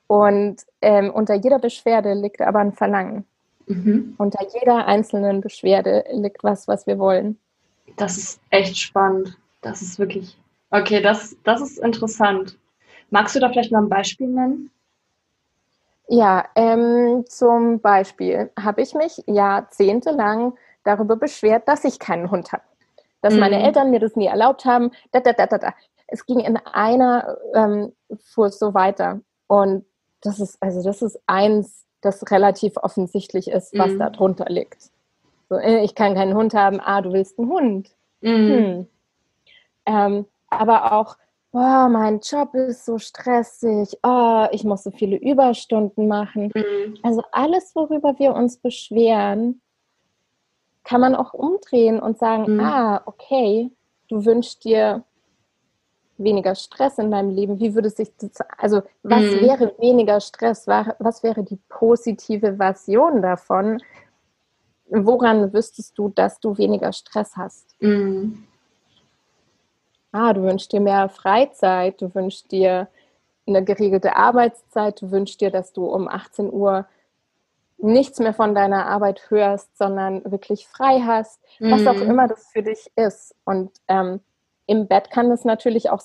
[0.08, 3.26] Und ähm, unter jeder Beschwerde liegt aber ein Verlangen.
[3.68, 4.16] Mhm.
[4.18, 7.38] Unter jeder einzelnen Beschwerde liegt was, was wir wollen.
[7.98, 9.38] Das ist echt spannend.
[9.62, 10.38] Das ist wirklich.
[10.72, 12.58] Okay, das, das ist interessant.
[13.10, 14.72] Magst du da vielleicht mal ein Beispiel nennen?
[16.14, 22.64] Ja, ähm, zum Beispiel habe ich mich jahrzehntelang darüber beschwert, dass ich keinen Hund habe.
[23.22, 23.40] Dass mhm.
[23.40, 24.92] meine Eltern mir das nie erlaubt haben.
[25.14, 25.74] Da, da, da, da, da.
[26.08, 27.94] Es ging in einer ähm,
[28.26, 29.22] fuhr so weiter.
[29.48, 29.86] Und
[30.20, 34.00] das ist, also das ist eins, das relativ offensichtlich ist, was mhm.
[34.00, 34.92] da drunter liegt.
[35.48, 37.96] So, äh, ich kann keinen Hund haben, ah, du willst einen Hund.
[38.20, 38.50] Mhm.
[38.50, 38.88] Hm.
[39.86, 41.16] Ähm, aber auch,
[41.54, 46.52] oh, mein Job ist so stressig, oh, ich muss so viele Überstunden machen.
[46.56, 46.98] Mhm.
[47.04, 49.62] Also alles, worüber wir uns beschweren,
[50.84, 52.60] kann man auch umdrehen und sagen, mhm.
[52.62, 53.72] ah, okay,
[54.08, 55.04] du wünschst dir
[56.18, 57.60] weniger Stress in deinem Leben.
[57.60, 59.42] Wie würde sich das, also was mhm.
[59.42, 60.68] wäre weniger Stress?
[60.68, 63.82] Was wäre die positive Version davon?
[64.88, 67.76] Woran wüsstest du, dass du weniger Stress hast?
[67.80, 68.46] Mhm.
[70.12, 72.88] Ah, du wünschst dir mehr Freizeit, du wünschst dir
[73.48, 76.86] eine geregelte Arbeitszeit, du wünschst dir, dass du um 18 Uhr
[77.78, 81.72] nichts mehr von deiner Arbeit hörst, sondern wirklich frei hast, mhm.
[81.72, 82.10] was auch mhm.
[82.10, 83.36] immer das für dich ist.
[83.44, 84.20] Und ähm,
[84.68, 86.02] im Bett kann das natürlich auch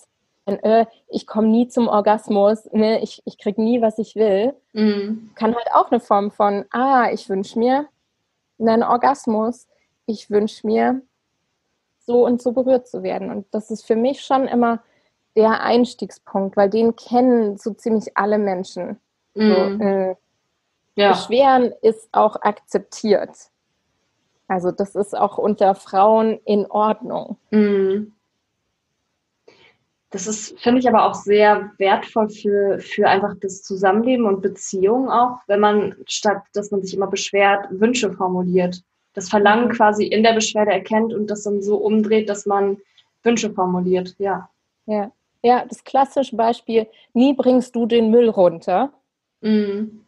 [0.47, 3.03] sein, äh, ich komme nie zum Orgasmus, ne?
[3.03, 4.55] ich, ich kriege nie, was ich will.
[4.73, 5.31] Mhm.
[5.35, 7.87] Kann halt auch eine Form von, ah, ich wünsche mir
[8.59, 9.66] einen Orgasmus,
[10.07, 11.03] ich wünsche mir
[12.07, 13.31] so und so berührt zu werden.
[13.31, 14.83] Und das ist für mich schon immer
[15.35, 18.99] der Einstiegspunkt, weil den kennen so ziemlich alle Menschen.
[19.35, 19.79] Mhm.
[19.79, 20.16] So, äh,
[20.95, 21.11] ja.
[21.11, 23.51] Beschweren ist auch akzeptiert.
[24.49, 27.37] Also das ist auch unter Frauen in Ordnung.
[27.51, 28.12] Mhm.
[30.11, 35.11] Das ist, finde ich, aber auch sehr wertvoll für, für einfach das Zusammenleben und Beziehungen
[35.11, 38.83] auch, wenn man statt, dass man sich immer beschwert, Wünsche formuliert.
[39.16, 42.79] Das Verlangen quasi in der Beschwerde erkennt und das dann so umdreht, dass man
[43.24, 44.48] Wünsche formuliert, ja.
[44.87, 45.11] Ja,
[45.42, 48.92] ja das klassische Beispiel, nie bringst du den Müll runter.
[49.40, 50.07] Mhm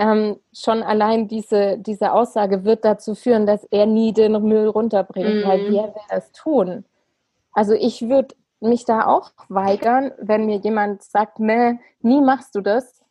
[0.00, 5.44] ähm, schon allein diese, diese Aussage wird dazu führen, dass er nie den Müll runterbringt,
[5.44, 5.48] mhm.
[5.48, 6.86] weil wer will das tun?
[7.52, 12.62] Also ich würde mich da auch weigern, wenn mir jemand sagt, Meh, nie machst du
[12.62, 13.04] das.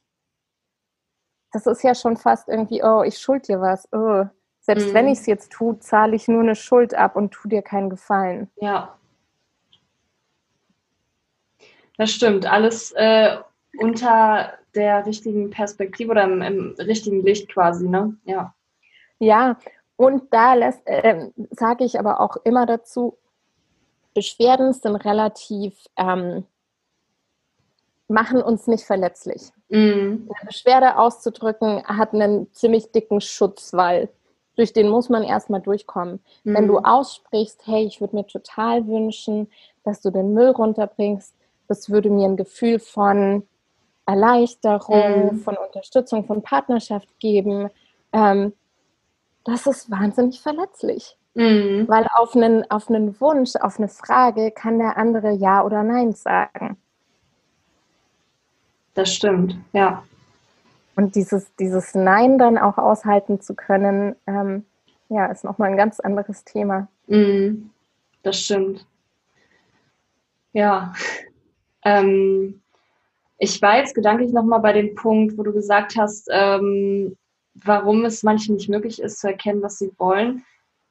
[1.51, 3.87] Das ist ja schon fast irgendwie, oh, ich schuld dir was.
[3.91, 4.25] Oh.
[4.69, 4.93] Selbst mhm.
[4.93, 7.89] wenn ich es jetzt tue, zahle ich nur eine Schuld ab und tu dir keinen
[7.89, 8.51] Gefallen.
[8.57, 8.95] Ja.
[11.97, 12.45] Das stimmt.
[12.45, 13.37] Alles äh,
[13.79, 18.15] unter der richtigen Perspektive oder im, im richtigen Licht quasi, ne?
[18.25, 18.53] Ja.
[19.17, 19.57] Ja,
[19.95, 23.17] und da äh, sage ich aber auch immer dazu,
[24.13, 26.45] Beschwerden sind relativ, ähm,
[28.07, 29.49] machen uns nicht verletzlich.
[29.69, 30.29] Mm.
[30.29, 34.09] Eine Beschwerde auszudrücken hat einen ziemlich dicken Schutzwall.
[34.59, 36.19] Durch den muss man erstmal durchkommen.
[36.43, 36.53] Mm.
[36.53, 39.47] Wenn du aussprichst, hey, ich würde mir total wünschen,
[39.85, 41.33] dass du den Müll runterbringst,
[41.69, 43.47] das würde mir ein Gefühl von
[44.05, 45.39] Erleichterung, mhm.
[45.39, 47.69] von Unterstützung, von Partnerschaft geben,
[48.11, 48.51] ähm,
[49.45, 51.15] das ist wahnsinnig verletzlich.
[51.35, 51.87] Mhm.
[51.87, 56.11] Weil auf einen, auf einen Wunsch, auf eine Frage kann der andere Ja oder Nein
[56.11, 56.75] sagen.
[58.93, 60.03] Das stimmt, ja.
[60.99, 64.65] Und dieses, dieses Nein dann auch aushalten zu können, ähm,
[65.07, 66.89] ja, ist nochmal ein ganz anderes Thema.
[67.07, 67.69] Mhm.
[68.21, 68.85] Das stimmt.
[70.53, 70.93] Ja.
[71.85, 72.59] Ähm,
[73.37, 77.15] ich war jetzt gedanklich nochmal bei dem Punkt, wo du gesagt hast, ähm,
[77.53, 80.43] warum es manchen nicht möglich ist zu erkennen, was sie wollen,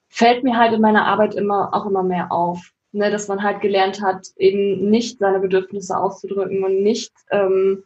[0.09, 2.73] fällt mir halt in meiner Arbeit immer auch immer mehr auf.
[2.93, 7.85] Ne, dass man halt gelernt hat, eben nicht seine Bedürfnisse auszudrücken und nicht ähm,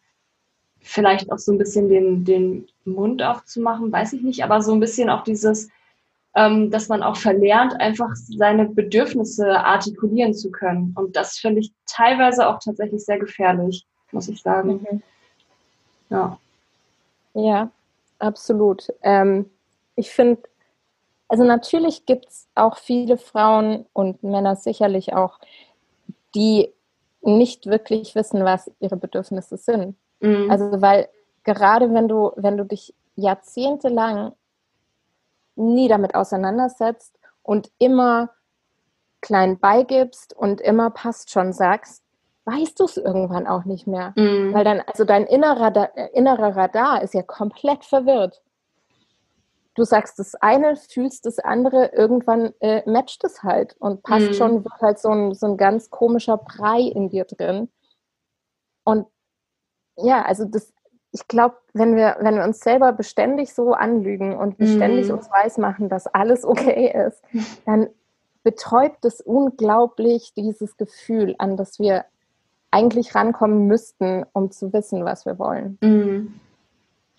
[0.82, 4.80] vielleicht auch so ein bisschen den, den Mund aufzumachen, weiß ich nicht, aber so ein
[4.80, 5.68] bisschen auch dieses,
[6.34, 10.92] ähm, dass man auch verlernt, einfach seine Bedürfnisse artikulieren zu können.
[10.96, 14.86] Und das finde ich teilweise auch tatsächlich sehr gefährlich muss ich sagen.
[14.90, 15.02] Mhm.
[16.10, 16.38] Ja.
[17.34, 17.70] Ja,
[18.18, 18.92] absolut.
[19.02, 19.50] Ähm,
[19.96, 20.42] ich finde,
[21.28, 25.38] also natürlich gibt es auch viele Frauen und Männer sicherlich auch,
[26.34, 26.70] die
[27.22, 29.96] nicht wirklich wissen, was ihre Bedürfnisse sind.
[30.22, 30.50] Mhm.
[30.50, 31.08] Also weil
[31.44, 34.32] gerade wenn du, wenn du dich jahrzehntelang
[35.56, 38.30] nie damit auseinandersetzt und immer
[39.20, 42.02] klein beigibst und immer passt schon sagst,
[42.44, 44.12] weißt du es irgendwann auch nicht mehr.
[44.16, 44.52] Mhm.
[44.52, 48.42] Weil dann, also dein innerer, äh, innerer Radar ist ja komplett verwirrt.
[49.74, 54.34] Du sagst das eine, fühlst das andere, irgendwann äh, matcht es halt und passt mhm.
[54.34, 57.70] schon, wird halt so ein, so ein ganz komischer Brei in dir drin.
[58.84, 59.06] Und
[59.96, 60.72] ja, also das,
[61.12, 65.14] ich glaube, wenn wir, wenn wir uns selber beständig so anlügen und beständig mhm.
[65.14, 67.22] uns weismachen, dass alles okay ist,
[67.66, 67.88] dann
[68.42, 72.04] betäubt es unglaublich dieses Gefühl, an das wir
[72.70, 75.78] eigentlich rankommen müssten, um zu wissen, was wir wollen.
[75.80, 76.40] Mhm.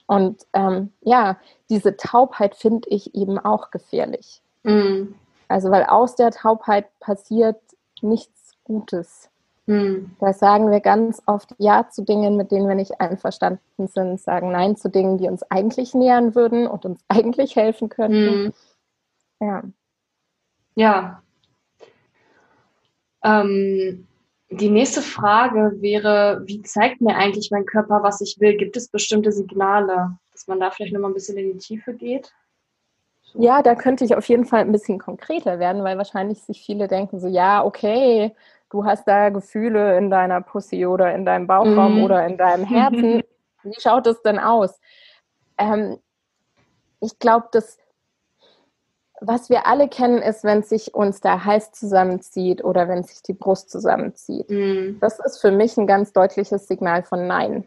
[0.08, 1.38] Und ähm, ja,
[1.70, 4.42] diese Taubheit finde ich eben auch gefährlich.
[4.64, 5.16] Mhm.
[5.48, 7.62] Also weil aus der Taubheit passiert
[8.02, 9.30] nichts Gutes.
[9.66, 10.12] Mhm.
[10.20, 14.52] Da sagen wir ganz oft Ja zu Dingen, mit denen wir nicht einverstanden sind, sagen
[14.52, 18.46] Nein zu Dingen, die uns eigentlich nähern würden und uns eigentlich helfen könnten.
[18.46, 18.54] Mhm.
[19.40, 19.64] Ja.
[20.76, 21.24] Ja.
[23.24, 24.08] Ähm,
[24.50, 28.58] die nächste Frage wäre, wie zeigt mir eigentlich mein Körper, was ich will?
[28.58, 32.34] Gibt es bestimmte Signale, dass man da vielleicht nochmal ein bisschen in die Tiefe geht?
[33.36, 36.88] Ja, da könnte ich auf jeden Fall ein bisschen konkreter werden, weil wahrscheinlich sich viele
[36.88, 38.36] denken so, ja, okay,
[38.74, 42.04] du hast da Gefühle in deiner Pussy oder in deinem Bauchraum mm.
[42.04, 43.22] oder in deinem Herzen.
[43.64, 44.80] Wie schaut es denn aus?
[45.60, 46.00] Ähm,
[47.00, 47.78] ich glaube, dass
[49.22, 53.34] was wir alle kennen, ist, wenn sich uns der Hals zusammenzieht oder wenn sich die
[53.34, 54.50] Brust zusammenzieht.
[54.50, 55.00] Mm.
[55.00, 57.66] Das ist für mich ein ganz deutliches Signal von Nein,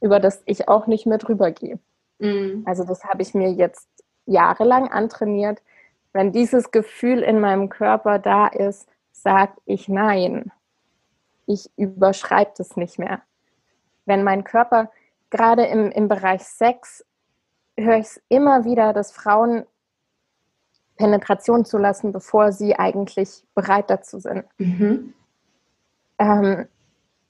[0.00, 1.80] über das ich auch nicht mehr drüber gehe.
[2.18, 2.62] Mm.
[2.64, 3.88] Also das habe ich mir jetzt
[4.26, 5.62] jahrelang antrainiert.
[6.12, 10.50] Wenn dieses Gefühl in meinem Körper da ist, sage ich Nein.
[11.46, 13.22] Ich überschreibe das nicht mehr.
[14.04, 14.90] Wenn mein Körper,
[15.30, 17.04] gerade im, im Bereich Sex,
[17.76, 19.66] höre ich es immer wieder, dass Frauen
[20.96, 24.44] Penetration zulassen, bevor sie eigentlich bereit dazu sind.
[24.58, 25.14] Mhm.
[26.18, 26.68] Ähm,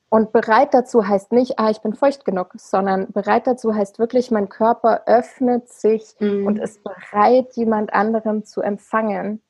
[0.09, 4.31] und bereit dazu heißt nicht, ah, ich bin feucht genug, sondern bereit dazu heißt wirklich,
[4.31, 6.47] mein Körper öffnet sich mhm.
[6.47, 9.41] und ist bereit, jemand anderem zu empfangen.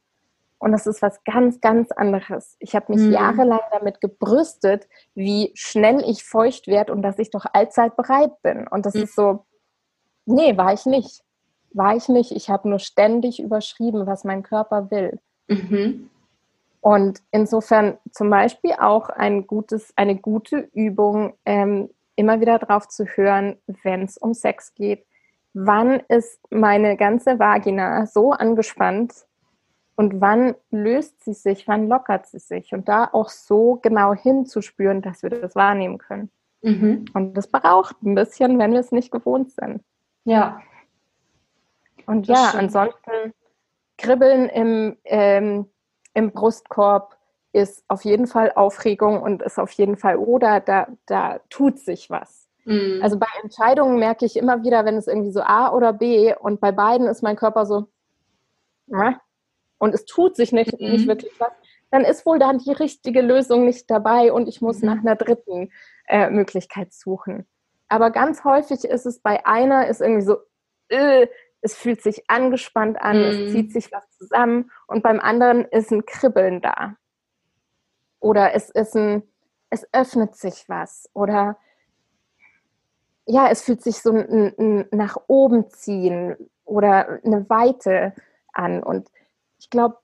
[0.63, 2.57] Und das ist was ganz, ganz anderes.
[2.61, 3.13] Ich habe mich mhm.
[3.13, 8.69] jahrelang damit gebrüstet, wie schnell ich feucht werde und dass ich doch allzeit bereit bin.
[8.69, 9.03] Und das mhm.
[9.03, 9.45] ist so,
[10.25, 11.23] nee, war ich nicht
[11.75, 12.33] war ich nicht.
[12.33, 15.19] Ich habe nur ständig überschrieben, was mein Körper will.
[15.49, 16.11] Mhm.
[16.81, 23.05] Und insofern zum Beispiel auch ein gutes, eine gute Übung, ähm, immer wieder drauf zu
[23.05, 25.07] hören, wenn es um Sex geht.
[25.55, 29.27] Wann ist meine ganze Vagina so angespannt
[29.97, 32.73] und wann löst sie sich, wann lockert sie sich?
[32.73, 36.31] Und da auch so genau hinzuspüren, dass wir das wahrnehmen können.
[36.63, 37.05] Mhm.
[37.13, 39.83] Und das braucht ein bisschen, wenn wir es nicht gewohnt sind.
[40.25, 40.61] Ja.
[42.07, 43.35] Und ja, ansonsten
[43.99, 45.67] Kribbeln im, ähm,
[46.15, 47.17] im Brustkorb
[47.53, 52.09] ist auf jeden Fall Aufregung und ist auf jeden Fall, oder da, da tut sich
[52.09, 52.49] was.
[52.65, 53.01] Mhm.
[53.03, 56.61] Also bei Entscheidungen merke ich immer wieder, wenn es irgendwie so A oder B und
[56.61, 57.89] bei beiden ist mein Körper so
[59.83, 60.93] und es tut sich nicht, mhm.
[60.93, 61.51] nicht wirklich was,
[61.91, 64.87] dann ist wohl dann die richtige Lösung nicht dabei und ich muss mhm.
[64.87, 65.73] nach einer dritten
[66.07, 67.49] äh, Möglichkeit suchen.
[67.89, 70.37] Aber ganz häufig ist es bei einer, ist irgendwie so,
[70.89, 71.27] äh,
[71.63, 73.25] es fühlt sich angespannt an, mm.
[73.25, 73.49] es mhm.
[73.51, 76.95] zieht sich was zusammen und beim anderen ist ein Kribbeln da.
[78.21, 79.25] Oder es ist ein,
[79.69, 81.11] es öffnet sich was.
[81.13, 81.57] Oder
[83.27, 88.15] ja, es fühlt sich so ein, ein nach oben ziehen oder eine Weite
[88.53, 88.83] an.
[88.83, 89.09] Und
[89.63, 89.97] ich glaube,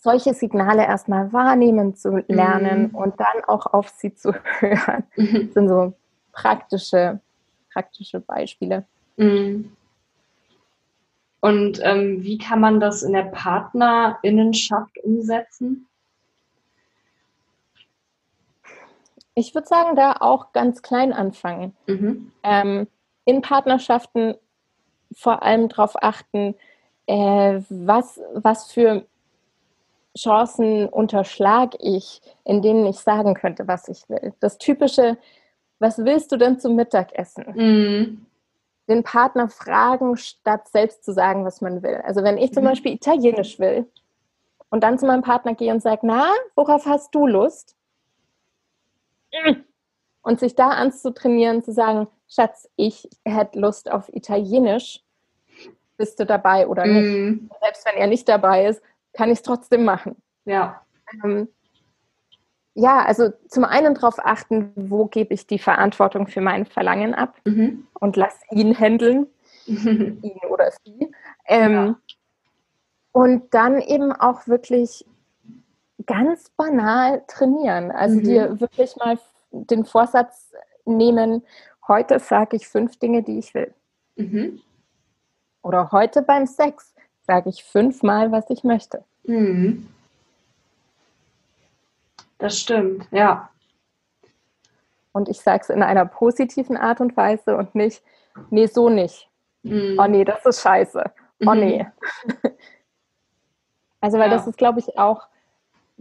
[0.00, 2.94] solche Signale erstmal wahrnehmen zu lernen mm.
[2.94, 5.52] und dann auch auf sie zu hören, mm.
[5.52, 5.92] sind so
[6.30, 7.20] praktische,
[7.72, 8.86] praktische Beispiele.
[9.16, 9.76] Mhm.
[11.40, 15.88] Und ähm, wie kann man das in der Partnerinnenschaft umsetzen?
[19.34, 21.76] Ich würde sagen, da auch ganz klein anfangen.
[21.86, 22.32] Mhm.
[22.44, 22.86] Ähm,
[23.24, 24.36] in Partnerschaften
[25.12, 26.54] vor allem darauf achten,
[27.08, 29.04] äh, was, was für
[30.16, 34.32] Chancen unterschlage ich, in denen ich sagen könnte, was ich will.
[34.40, 35.18] Das typische,
[35.80, 37.44] was willst du denn zum Mittagessen?
[37.54, 38.26] Mhm
[38.88, 41.96] den Partner fragen, statt selbst zu sagen, was man will.
[42.04, 42.68] Also wenn ich zum mhm.
[42.68, 43.86] Beispiel Italienisch will
[44.70, 47.76] und dann zu meinem Partner gehe und sage, na, worauf hast du Lust?
[50.22, 55.04] Und sich da anzutrainieren, zu sagen, Schatz, ich hätte Lust auf Italienisch,
[55.98, 57.18] bist du dabei oder nicht?
[57.18, 57.50] Mhm.
[57.60, 58.80] Selbst wenn er nicht dabei ist,
[59.12, 60.16] kann ich es trotzdem machen.
[60.46, 60.80] Ja.
[61.22, 61.48] Ähm,
[62.74, 67.34] ja, also zum einen darauf achten, wo gebe ich die Verantwortung für mein Verlangen ab
[67.44, 67.88] mhm.
[67.94, 69.26] und lass ihn handeln,
[69.66, 70.18] mhm.
[70.22, 71.10] ihn oder sie.
[71.46, 71.96] Ähm, ja.
[73.10, 75.04] Und dann eben auch wirklich
[76.06, 77.90] ganz banal trainieren.
[77.90, 78.22] Also mhm.
[78.22, 79.18] dir wirklich mal
[79.50, 80.52] den Vorsatz
[80.84, 81.42] nehmen,
[81.88, 83.74] heute sage ich fünf Dinge, die ich will.
[84.14, 84.60] Mhm.
[85.68, 86.94] Oder heute beim Sex
[87.26, 89.04] sage ich fünfmal, was ich möchte.
[89.24, 89.86] Mhm.
[92.38, 93.50] Das stimmt, ja.
[95.12, 98.02] Und ich sage es in einer positiven Art und Weise und nicht,
[98.48, 99.28] nee, so nicht.
[99.62, 99.98] Mm.
[99.98, 101.04] Oh nee, das ist scheiße.
[101.44, 101.60] Oh mhm.
[101.60, 101.86] nee.
[104.00, 104.36] also, weil ja.
[104.36, 105.28] das ist, glaube ich, auch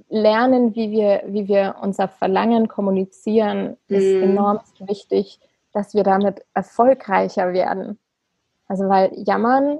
[0.08, 4.24] lernen, wie wir, wie wir unser Verlangen kommunizieren, ist mm.
[4.24, 5.42] enorm wichtig,
[5.74, 8.00] dass wir damit erfolgreicher werden.
[8.68, 9.80] Also, weil Jammern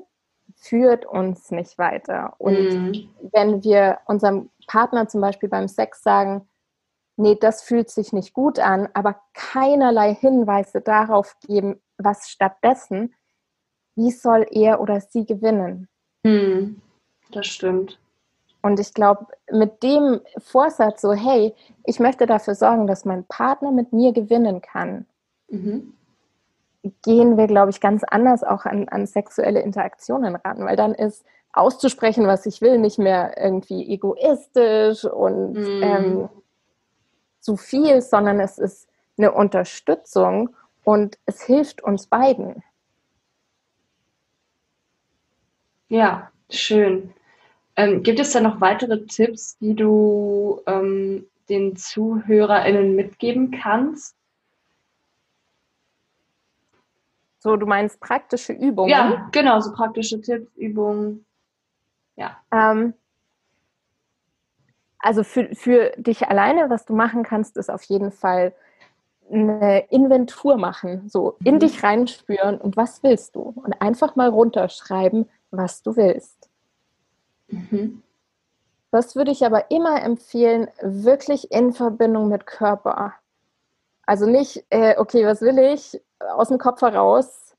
[0.56, 2.34] führt uns nicht weiter.
[2.38, 3.10] Und mm.
[3.32, 6.48] wenn wir unserem Partner zum Beispiel beim Sex sagen,
[7.18, 13.14] nee, das fühlt sich nicht gut an, aber keinerlei Hinweise darauf geben, was stattdessen,
[13.96, 15.90] wie soll er oder sie gewinnen?
[16.26, 16.82] Hm,
[17.32, 18.00] das stimmt.
[18.62, 21.54] Und ich glaube, mit dem Vorsatz so, hey,
[21.86, 25.06] ich möchte dafür sorgen, dass mein Partner mit mir gewinnen kann,
[25.50, 25.94] mhm.
[27.04, 31.26] Gehen wir, glaube ich, ganz anders auch an, an sexuelle Interaktionen ran, weil dann ist
[31.54, 35.84] auszusprechen, was ich will, nicht mehr irgendwie egoistisch und mhm.
[35.84, 36.30] ähm,
[37.40, 42.64] zu viel, sondern es ist eine Unterstützung und es hilft uns beiden.
[45.90, 47.14] Ja, schön.
[47.78, 54.17] Ähm, gibt es da noch weitere Tipps, die du ähm, den ZuhörerInnen mitgeben kannst?
[57.40, 58.90] So, du meinst praktische Übungen?
[58.90, 61.26] Ja, genau, so praktische Tipps, Übungen.
[62.16, 62.38] Ja.
[62.52, 62.94] Ähm,
[65.00, 68.54] also für, für dich alleine, was du machen kannst, ist auf jeden Fall
[69.32, 71.60] eine Inventur machen, so in mhm.
[71.60, 73.42] dich reinspüren und was willst du?
[73.42, 76.50] Und einfach mal runterschreiben, was du willst.
[77.48, 78.02] Mhm.
[78.92, 83.14] Das würde ich aber immer empfehlen, wirklich in Verbindung mit Körper.
[84.08, 87.56] Also nicht, äh, okay, was will ich aus dem Kopf heraus,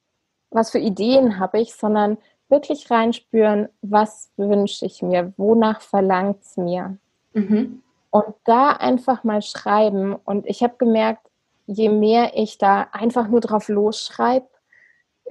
[0.51, 2.17] was für Ideen habe ich, sondern
[2.49, 6.97] wirklich reinspüren, was wünsche ich mir, wonach verlangt es mir.
[7.35, 7.83] Mhm.
[8.11, 10.15] Und da einfach mal schreiben.
[10.15, 11.29] Und ich habe gemerkt,
[11.67, 14.49] je mehr ich da einfach nur drauf losschreibe,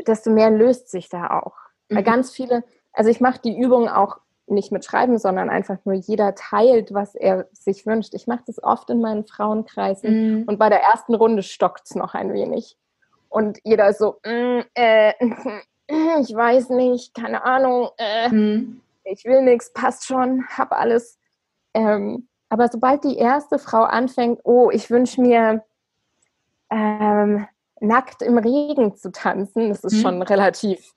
[0.05, 1.55] desto mehr löst sich da auch.
[1.89, 1.95] Mhm.
[1.95, 2.63] Weil ganz viele,
[2.93, 7.15] also ich mache die Übung auch nicht mit Schreiben, sondern einfach nur jeder teilt, was
[7.15, 8.13] er sich wünscht.
[8.13, 10.43] Ich mache das oft in meinen Frauenkreisen mhm.
[10.47, 12.77] und bei der ersten Runde stockt es noch ein wenig.
[13.29, 15.13] Und jeder ist so, mm, äh,
[16.21, 18.81] ich weiß nicht, keine Ahnung, äh, mhm.
[19.03, 21.19] ich will nichts, passt schon, hab alles.
[21.73, 25.63] Ähm, aber sobald die erste Frau anfängt, oh, ich wünsche mir
[26.69, 27.47] ähm,
[27.79, 30.01] nackt im Regen zu tanzen, das ist mhm.
[30.01, 30.93] schon relativ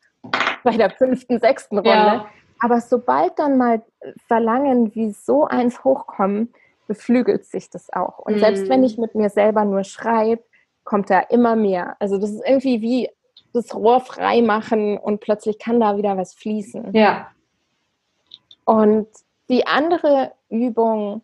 [0.62, 1.90] bei der fünften, sechsten Runde.
[1.90, 2.26] Ja.
[2.61, 3.82] Aber sobald dann mal
[4.26, 6.52] Verlangen wie so eins hochkommen,
[6.86, 8.18] beflügelt sich das auch.
[8.18, 8.40] Und mhm.
[8.40, 10.42] selbst wenn ich mit mir selber nur schreibe,
[10.84, 11.96] kommt da immer mehr.
[12.00, 13.08] Also das ist irgendwie wie
[13.52, 16.94] das Rohr frei machen und plötzlich kann da wieder was fließen.
[16.94, 17.28] Ja.
[18.64, 19.08] Und
[19.48, 21.22] die andere Übung,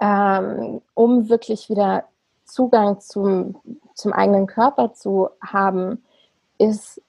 [0.00, 2.04] ähm, um wirklich wieder
[2.44, 3.56] Zugang zum,
[3.94, 6.04] zum eigenen Körper zu haben,
[6.58, 7.02] ist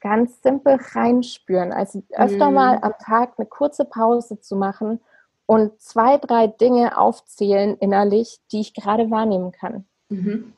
[0.00, 1.72] ganz simpel reinspüren.
[1.72, 2.54] Also öfter mhm.
[2.54, 5.00] mal am Tag eine kurze Pause zu machen
[5.46, 9.86] und zwei, drei Dinge aufzählen innerlich, die ich gerade wahrnehmen kann.
[10.08, 10.52] Mhm.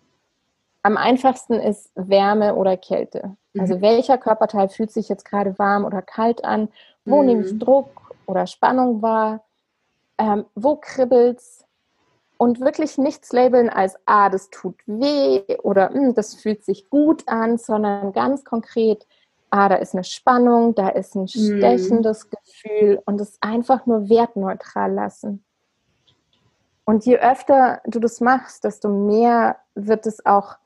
[0.83, 3.37] Am einfachsten ist Wärme oder Kälte.
[3.59, 3.81] Also mhm.
[3.83, 6.69] welcher Körperteil fühlt sich jetzt gerade warm oder kalt an?
[7.05, 7.27] Wo mhm.
[7.27, 9.45] nehme ich Druck oder Spannung wahr?
[10.19, 11.65] Ähm, wo kribbelt's?
[12.37, 17.29] Und wirklich nichts labeln als, ah, das tut weh oder hm, das fühlt sich gut
[17.29, 19.07] an, sondern ganz konkret,
[19.51, 21.27] ah, da ist eine Spannung, da ist ein mhm.
[21.29, 22.31] stechendes mhm.
[22.31, 25.45] Gefühl und es einfach nur wertneutral lassen.
[26.85, 30.57] Und je öfter du das machst, desto mehr wird es auch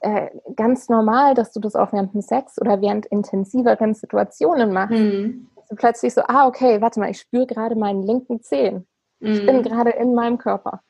[0.00, 4.98] äh, ganz normal, dass du das auch während dem Sex oder während intensiveren Situationen machst.
[4.98, 5.48] Mhm.
[5.68, 8.86] du plötzlich so, ah, okay, warte mal, ich spüre gerade meinen linken Zehen.
[9.20, 9.32] Mhm.
[9.32, 9.62] Ich bin mhm.
[9.62, 10.82] gerade in meinem Körper.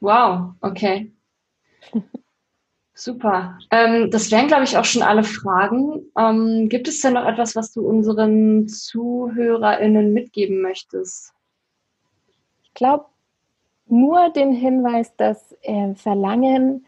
[0.00, 1.12] Wow, okay.
[2.94, 3.58] Super.
[3.70, 6.02] Ähm, das wären, glaube ich, auch schon alle Fragen.
[6.16, 11.32] Ähm, gibt es denn noch etwas, was du unseren ZuhörerInnen mitgeben möchtest?
[12.64, 13.06] Ich glaube,
[13.86, 16.86] nur den Hinweis, dass äh, Verlangen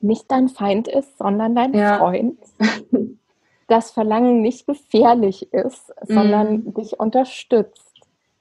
[0.00, 1.98] nicht dein Feind ist, sondern dein ja.
[1.98, 2.38] Freund.
[3.66, 6.74] Das Verlangen nicht gefährlich ist, sondern mhm.
[6.74, 7.94] dich unterstützt.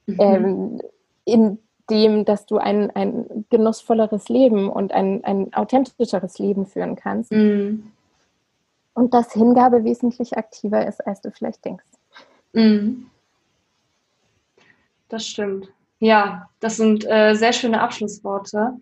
[0.05, 0.17] Mhm.
[0.19, 0.81] Ähm,
[1.23, 1.59] in
[1.89, 7.31] dem, dass du ein, ein genussvolleres Leben und ein, ein authentischeres Leben führen kannst.
[7.31, 7.91] Mhm.
[8.93, 11.85] Und dass Hingabe wesentlich aktiver ist, als du vielleicht denkst.
[12.53, 13.07] Mhm.
[15.09, 15.69] Das stimmt.
[15.99, 18.73] Ja, das sind äh, sehr schöne Abschlussworte.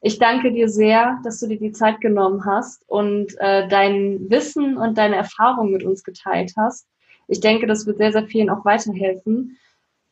[0.00, 4.76] Ich danke dir sehr, dass du dir die Zeit genommen hast und äh, dein Wissen
[4.76, 6.86] und deine Erfahrungen mit uns geteilt hast.
[7.28, 9.58] Ich denke, das wird sehr, sehr vielen auch weiterhelfen.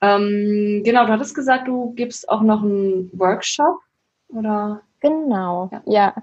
[0.05, 3.79] Ähm, genau, du hattest gesagt, du gibst auch noch einen Workshop,
[4.29, 4.81] oder?
[5.01, 5.83] Genau, ja.
[5.87, 6.15] ja.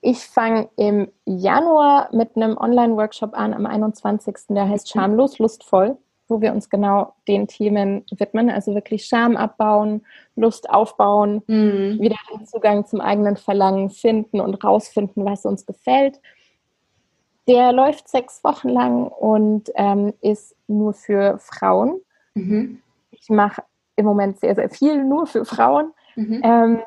[0.00, 4.34] Ich fange im Januar mit einem Online-Workshop an, am 21.
[4.50, 5.00] Der heißt mhm.
[5.00, 5.96] Schamlos, lustvoll
[6.28, 10.04] wo wir uns genau den Themen widmen, also wirklich Scham abbauen,
[10.36, 11.98] Lust aufbauen, mhm.
[12.00, 16.20] wieder den Zugang zum eigenen Verlangen finden und rausfinden, was uns gefällt.
[17.48, 21.98] Der läuft sechs Wochen lang und ähm, ist nur für Frauen.
[22.34, 22.82] Mhm.
[23.28, 23.62] Ich mache
[23.96, 25.92] im Moment sehr, sehr viel nur für Frauen.
[26.16, 26.82] Mhm.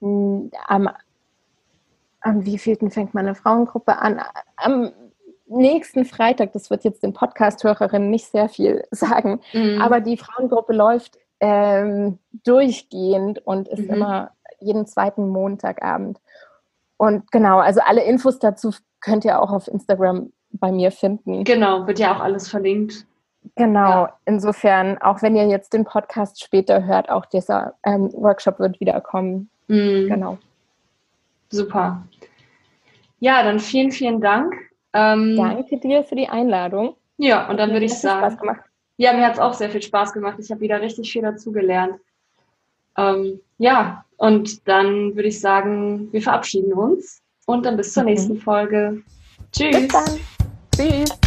[0.00, 0.88] Ähm, am,
[2.20, 4.20] am wievielten fängt meine Frauengruppe an?
[4.56, 4.90] Am
[5.46, 9.80] nächsten Freitag, das wird jetzt den Podcast-Hörerinnen nicht sehr viel sagen, mhm.
[9.80, 13.94] aber die Frauengruppe läuft ähm, durchgehend und ist mhm.
[13.94, 16.18] immer jeden zweiten Montagabend.
[16.96, 21.44] Und genau, also alle Infos dazu könnt ihr auch auf Instagram bei mir finden.
[21.44, 23.06] Genau, wird ja auch alles verlinkt.
[23.56, 24.18] Genau, ja.
[24.24, 29.50] insofern, auch wenn ihr jetzt den Podcast später hört, auch dieser ähm, Workshop wird wiederkommen.
[29.68, 30.08] Mhm.
[30.08, 30.38] Genau.
[31.50, 32.02] Super.
[33.20, 34.54] Ja, dann vielen, vielen Dank.
[34.94, 36.96] Ähm, Danke dir für die Einladung.
[37.18, 38.20] Ja, und dann würde ich sagen.
[38.20, 38.60] Spaß gemacht.
[38.96, 40.38] Ja, mir hat es auch sehr viel Spaß gemacht.
[40.38, 41.94] Ich habe wieder richtig viel dazugelernt.
[42.96, 48.08] Ähm, ja, und dann würde ich sagen, wir verabschieden uns und dann bis zur mhm.
[48.10, 49.02] nächsten Folge.
[49.52, 49.76] Tschüss.
[49.76, 50.20] Bis dann.
[50.76, 51.21] Tschüss.